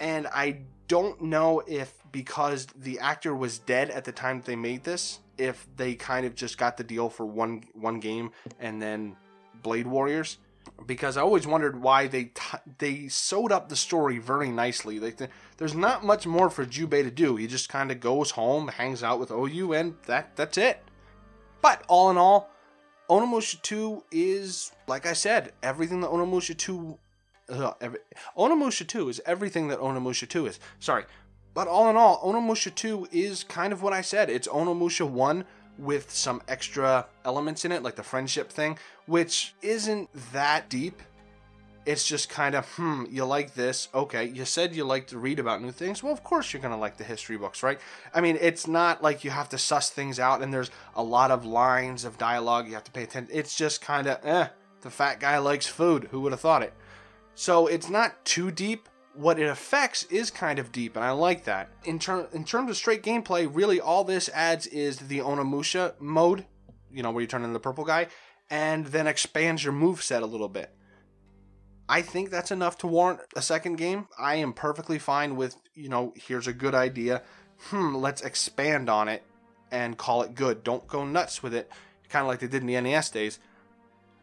And 0.00 0.26
I 0.26 0.62
don't 0.88 1.20
know 1.22 1.62
if 1.66 1.92
because 2.10 2.66
the 2.76 2.98
actor 2.98 3.34
was 3.34 3.58
dead 3.58 3.90
at 3.90 4.04
the 4.04 4.12
time 4.12 4.42
they 4.44 4.56
made 4.56 4.84
this, 4.84 5.20
if 5.38 5.66
they 5.76 5.94
kind 5.94 6.26
of 6.26 6.34
just 6.34 6.58
got 6.58 6.76
the 6.76 6.84
deal 6.84 7.08
for 7.08 7.26
one 7.26 7.64
one 7.74 8.00
game 8.00 8.30
and 8.60 8.80
then 8.80 9.16
Blade 9.62 9.86
Warriors. 9.86 10.38
Because 10.86 11.16
I 11.16 11.22
always 11.22 11.46
wondered 11.46 11.80
why 11.80 12.08
they 12.08 12.24
t- 12.24 12.58
they 12.78 13.08
sewed 13.08 13.52
up 13.52 13.68
the 13.68 13.76
story 13.76 14.18
very 14.18 14.50
nicely. 14.50 14.98
The, 14.98 15.28
there's 15.56 15.74
not 15.74 16.04
much 16.04 16.26
more 16.26 16.50
for 16.50 16.66
Jubei 16.66 17.02
to 17.02 17.10
do. 17.10 17.36
He 17.36 17.46
just 17.46 17.68
kind 17.68 17.90
of 17.90 18.00
goes 18.00 18.32
home, 18.32 18.68
hangs 18.68 19.02
out 19.02 19.20
with 19.20 19.30
Oyu, 19.30 19.78
and 19.78 19.94
that 20.06 20.36
that's 20.36 20.58
it. 20.58 20.82
But 21.62 21.82
all 21.88 22.10
in 22.10 22.18
all, 22.18 22.50
Onimusha 23.08 23.60
2 23.62 24.04
is, 24.10 24.72
like 24.86 25.06
I 25.06 25.12
said, 25.12 25.52
everything 25.62 26.00
that 26.02 26.10
Onimusha 26.10 26.56
2. 26.56 26.98
Uh, 27.48 27.72
every, 27.80 27.98
Onimusha 28.36 28.86
2 28.86 29.08
is 29.08 29.22
everything 29.26 29.68
that 29.68 29.78
Onimusha 29.78 30.28
2 30.28 30.46
is. 30.46 30.58
Sorry. 30.78 31.04
But 31.54 31.68
all 31.68 31.88
in 31.88 31.96
all, 31.96 32.20
Onimusha 32.22 32.74
2 32.74 33.08
is 33.12 33.44
kind 33.44 33.72
of 33.72 33.82
what 33.82 33.92
I 33.92 34.00
said. 34.00 34.28
It's 34.28 34.48
Onimusha 34.48 35.08
1 35.08 35.44
with 35.78 36.10
some 36.10 36.42
extra 36.48 37.06
elements 37.24 37.64
in 37.64 37.72
it, 37.72 37.82
like 37.82 37.96
the 37.96 38.02
friendship 38.02 38.50
thing, 38.50 38.78
which 39.06 39.54
isn't 39.62 40.08
that 40.32 40.68
deep. 40.68 41.02
It's 41.86 42.06
just 42.06 42.30
kind 42.30 42.54
of, 42.54 42.66
hmm, 42.66 43.04
you 43.10 43.26
like 43.26 43.52
this. 43.52 43.88
Okay, 43.94 44.24
you 44.24 44.46
said 44.46 44.74
you 44.74 44.84
like 44.84 45.06
to 45.08 45.18
read 45.18 45.38
about 45.38 45.60
new 45.60 45.70
things. 45.70 46.02
Well, 46.02 46.14
of 46.14 46.24
course 46.24 46.52
you're 46.52 46.62
going 46.62 46.72
to 46.72 46.78
like 46.78 46.96
the 46.96 47.04
history 47.04 47.36
books, 47.36 47.62
right? 47.62 47.78
I 48.14 48.22
mean, 48.22 48.38
it's 48.40 48.66
not 48.66 49.02
like 49.02 49.22
you 49.22 49.30
have 49.30 49.50
to 49.50 49.58
suss 49.58 49.90
things 49.90 50.18
out 50.18 50.40
and 50.40 50.52
there's 50.52 50.70
a 50.96 51.02
lot 51.02 51.30
of 51.30 51.44
lines 51.44 52.06
of 52.06 52.16
dialogue 52.16 52.68
you 52.68 52.74
have 52.74 52.84
to 52.84 52.90
pay 52.90 53.02
attention. 53.02 53.36
It's 53.36 53.54
just 53.54 53.82
kind 53.82 54.06
of, 54.06 54.24
eh, 54.24 54.48
the 54.80 54.90
fat 54.90 55.20
guy 55.20 55.36
likes 55.38 55.66
food. 55.66 56.08
Who 56.10 56.22
would 56.22 56.32
have 56.32 56.40
thought 56.40 56.62
it? 56.62 56.72
So 57.34 57.66
it's 57.66 57.90
not 57.90 58.24
too 58.24 58.50
deep. 58.50 58.88
What 59.14 59.38
it 59.38 59.48
affects 59.48 60.02
is 60.04 60.30
kind 60.30 60.58
of 60.58 60.72
deep, 60.72 60.96
and 60.96 61.04
I 61.04 61.12
like 61.12 61.44
that. 61.44 61.70
In, 61.84 61.98
ter- 61.98 62.28
in 62.32 62.44
terms 62.44 62.70
of 62.70 62.76
straight 62.76 63.02
gameplay, 63.02 63.48
really 63.50 63.80
all 63.80 64.02
this 64.02 64.28
adds 64.34 64.66
is 64.66 64.98
the 64.98 65.20
Onimusha 65.20 65.94
mode, 66.00 66.46
you 66.92 67.02
know, 67.02 67.12
where 67.12 67.20
you 67.20 67.28
turn 67.28 67.42
into 67.42 67.52
the 67.52 67.60
purple 67.60 67.84
guy, 67.84 68.08
and 68.50 68.86
then 68.86 69.06
expands 69.06 69.62
your 69.62 69.72
move 69.72 70.02
set 70.02 70.22
a 70.22 70.26
little 70.26 70.48
bit. 70.48 70.74
I 71.88 72.02
think 72.02 72.30
that's 72.30 72.50
enough 72.50 72.78
to 72.78 72.86
warrant 72.86 73.20
a 73.36 73.42
second 73.42 73.76
game. 73.76 74.08
I 74.18 74.36
am 74.36 74.52
perfectly 74.52 74.98
fine 74.98 75.36
with, 75.36 75.56
you 75.74 75.88
know, 75.88 76.12
here's 76.16 76.46
a 76.46 76.52
good 76.52 76.74
idea. 76.74 77.22
Hmm, 77.66 77.94
let's 77.94 78.22
expand 78.22 78.88
on 78.88 79.08
it 79.08 79.22
and 79.70 79.98
call 79.98 80.22
it 80.22 80.34
good. 80.34 80.64
Don't 80.64 80.86
go 80.88 81.04
nuts 81.04 81.42
with 81.42 81.54
it, 81.54 81.70
kind 82.08 82.22
of 82.22 82.28
like 82.28 82.40
they 82.40 82.46
did 82.46 82.62
in 82.62 82.66
the 82.66 82.80
NES 82.80 83.10
days. 83.10 83.38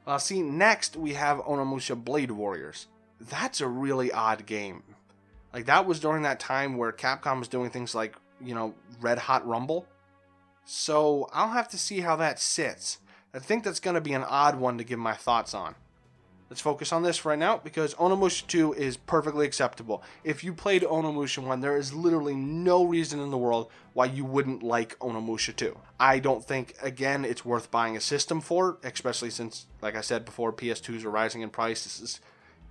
Uh, 0.07 0.17
see, 0.17 0.41
next 0.41 0.97
we 0.97 1.13
have 1.13 1.37
Onimusha 1.39 2.03
Blade 2.03 2.31
Warriors. 2.31 2.87
That's 3.29 3.61
a 3.61 3.67
really 3.67 4.11
odd 4.11 4.45
game. 4.45 4.83
Like, 5.53 5.65
that 5.65 5.85
was 5.85 5.99
during 5.99 6.23
that 6.23 6.39
time 6.39 6.77
where 6.77 6.91
Capcom 6.91 7.39
was 7.39 7.47
doing 7.47 7.69
things 7.69 7.93
like, 7.93 8.15
you 8.43 8.55
know, 8.55 8.73
Red 8.99 9.19
Hot 9.19 9.45
Rumble. 9.47 9.85
So 10.65 11.27
I'll 11.33 11.49
have 11.49 11.67
to 11.69 11.77
see 11.77 11.99
how 11.99 12.15
that 12.17 12.39
sits. 12.39 12.99
I 13.33 13.39
think 13.39 13.63
that's 13.63 13.79
going 13.79 13.95
to 13.95 14.01
be 14.01 14.13
an 14.13 14.23
odd 14.23 14.55
one 14.55 14.77
to 14.77 14.83
give 14.83 14.99
my 14.99 15.13
thoughts 15.13 15.53
on. 15.53 15.75
Let's 16.49 16.59
focus 16.59 16.91
on 16.91 17.03
this 17.03 17.23
right 17.23 17.39
now 17.39 17.61
because 17.63 17.93
Onimusha 17.93 18.45
2 18.45 18.73
is 18.73 18.97
perfectly 18.97 19.45
acceptable. 19.45 20.03
If 20.25 20.43
you 20.43 20.53
played 20.53 20.81
Onimusha 20.81 21.41
1, 21.41 21.61
there 21.61 21.77
is 21.77 21.93
literally 21.93 22.35
no 22.35 22.83
reason 22.83 23.21
in 23.21 23.31
the 23.31 23.37
world 23.37 23.69
why 23.93 24.07
you 24.07 24.25
wouldn't 24.25 24.61
like 24.61 24.99
Onimusha 24.99 25.55
2. 25.55 25.77
I 25.97 26.19
don't 26.19 26.43
think, 26.43 26.75
again, 26.81 27.23
it's 27.23 27.45
worth 27.45 27.71
buying 27.71 27.95
a 27.95 28.01
system 28.01 28.41
for, 28.41 28.79
especially 28.83 29.29
since, 29.29 29.67
like 29.81 29.95
I 29.95 30.01
said 30.01 30.25
before, 30.25 30.51
PS2s 30.51 31.05
are 31.05 31.09
rising 31.09 31.41
in 31.41 31.51
price. 31.51 31.85
This 31.85 32.01
is, 32.01 32.19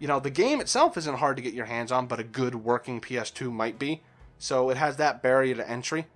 you 0.00 0.08
know, 0.08 0.18
the 0.18 0.30
game 0.30 0.60
itself 0.60 0.96
isn't 0.96 1.18
hard 1.18 1.36
to 1.36 1.42
get 1.42 1.54
your 1.54 1.66
hands 1.66 1.92
on, 1.92 2.06
but 2.06 2.18
a 2.18 2.24
good 2.24 2.56
working 2.56 3.00
PS2 3.00 3.52
might 3.52 3.78
be. 3.78 4.02
So 4.38 4.70
it 4.70 4.78
has 4.78 4.96
that 4.96 5.22
barrier 5.22 5.54
to 5.54 5.70
entry. 5.70 6.06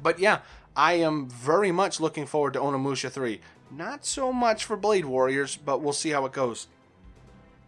But 0.00 0.20
yeah, 0.20 0.38
I 0.76 0.94
am 0.94 1.28
very 1.28 1.72
much 1.72 2.00
looking 2.00 2.26
forward 2.26 2.54
to 2.54 2.60
Onimusha 2.60 3.10
3. 3.10 3.40
Not 3.72 4.06
so 4.06 4.32
much 4.32 4.64
for 4.64 4.76
Blade 4.76 5.04
Warriors, 5.04 5.56
but 5.56 5.80
we'll 5.82 5.92
see 5.92 6.10
how 6.10 6.24
it 6.24 6.32
goes. 6.32 6.68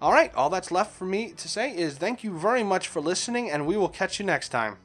Alright, 0.00 0.34
all 0.34 0.50
that's 0.50 0.70
left 0.70 0.94
for 0.94 1.04
me 1.04 1.32
to 1.32 1.48
say 1.48 1.76
is 1.76 1.96
thank 1.96 2.22
you 2.22 2.36
very 2.38 2.62
much 2.62 2.86
for 2.88 3.00
listening, 3.00 3.50
and 3.50 3.66
we 3.66 3.76
will 3.76 3.88
catch 3.88 4.20
you 4.20 4.24
next 4.24 4.50
time. 4.50 4.78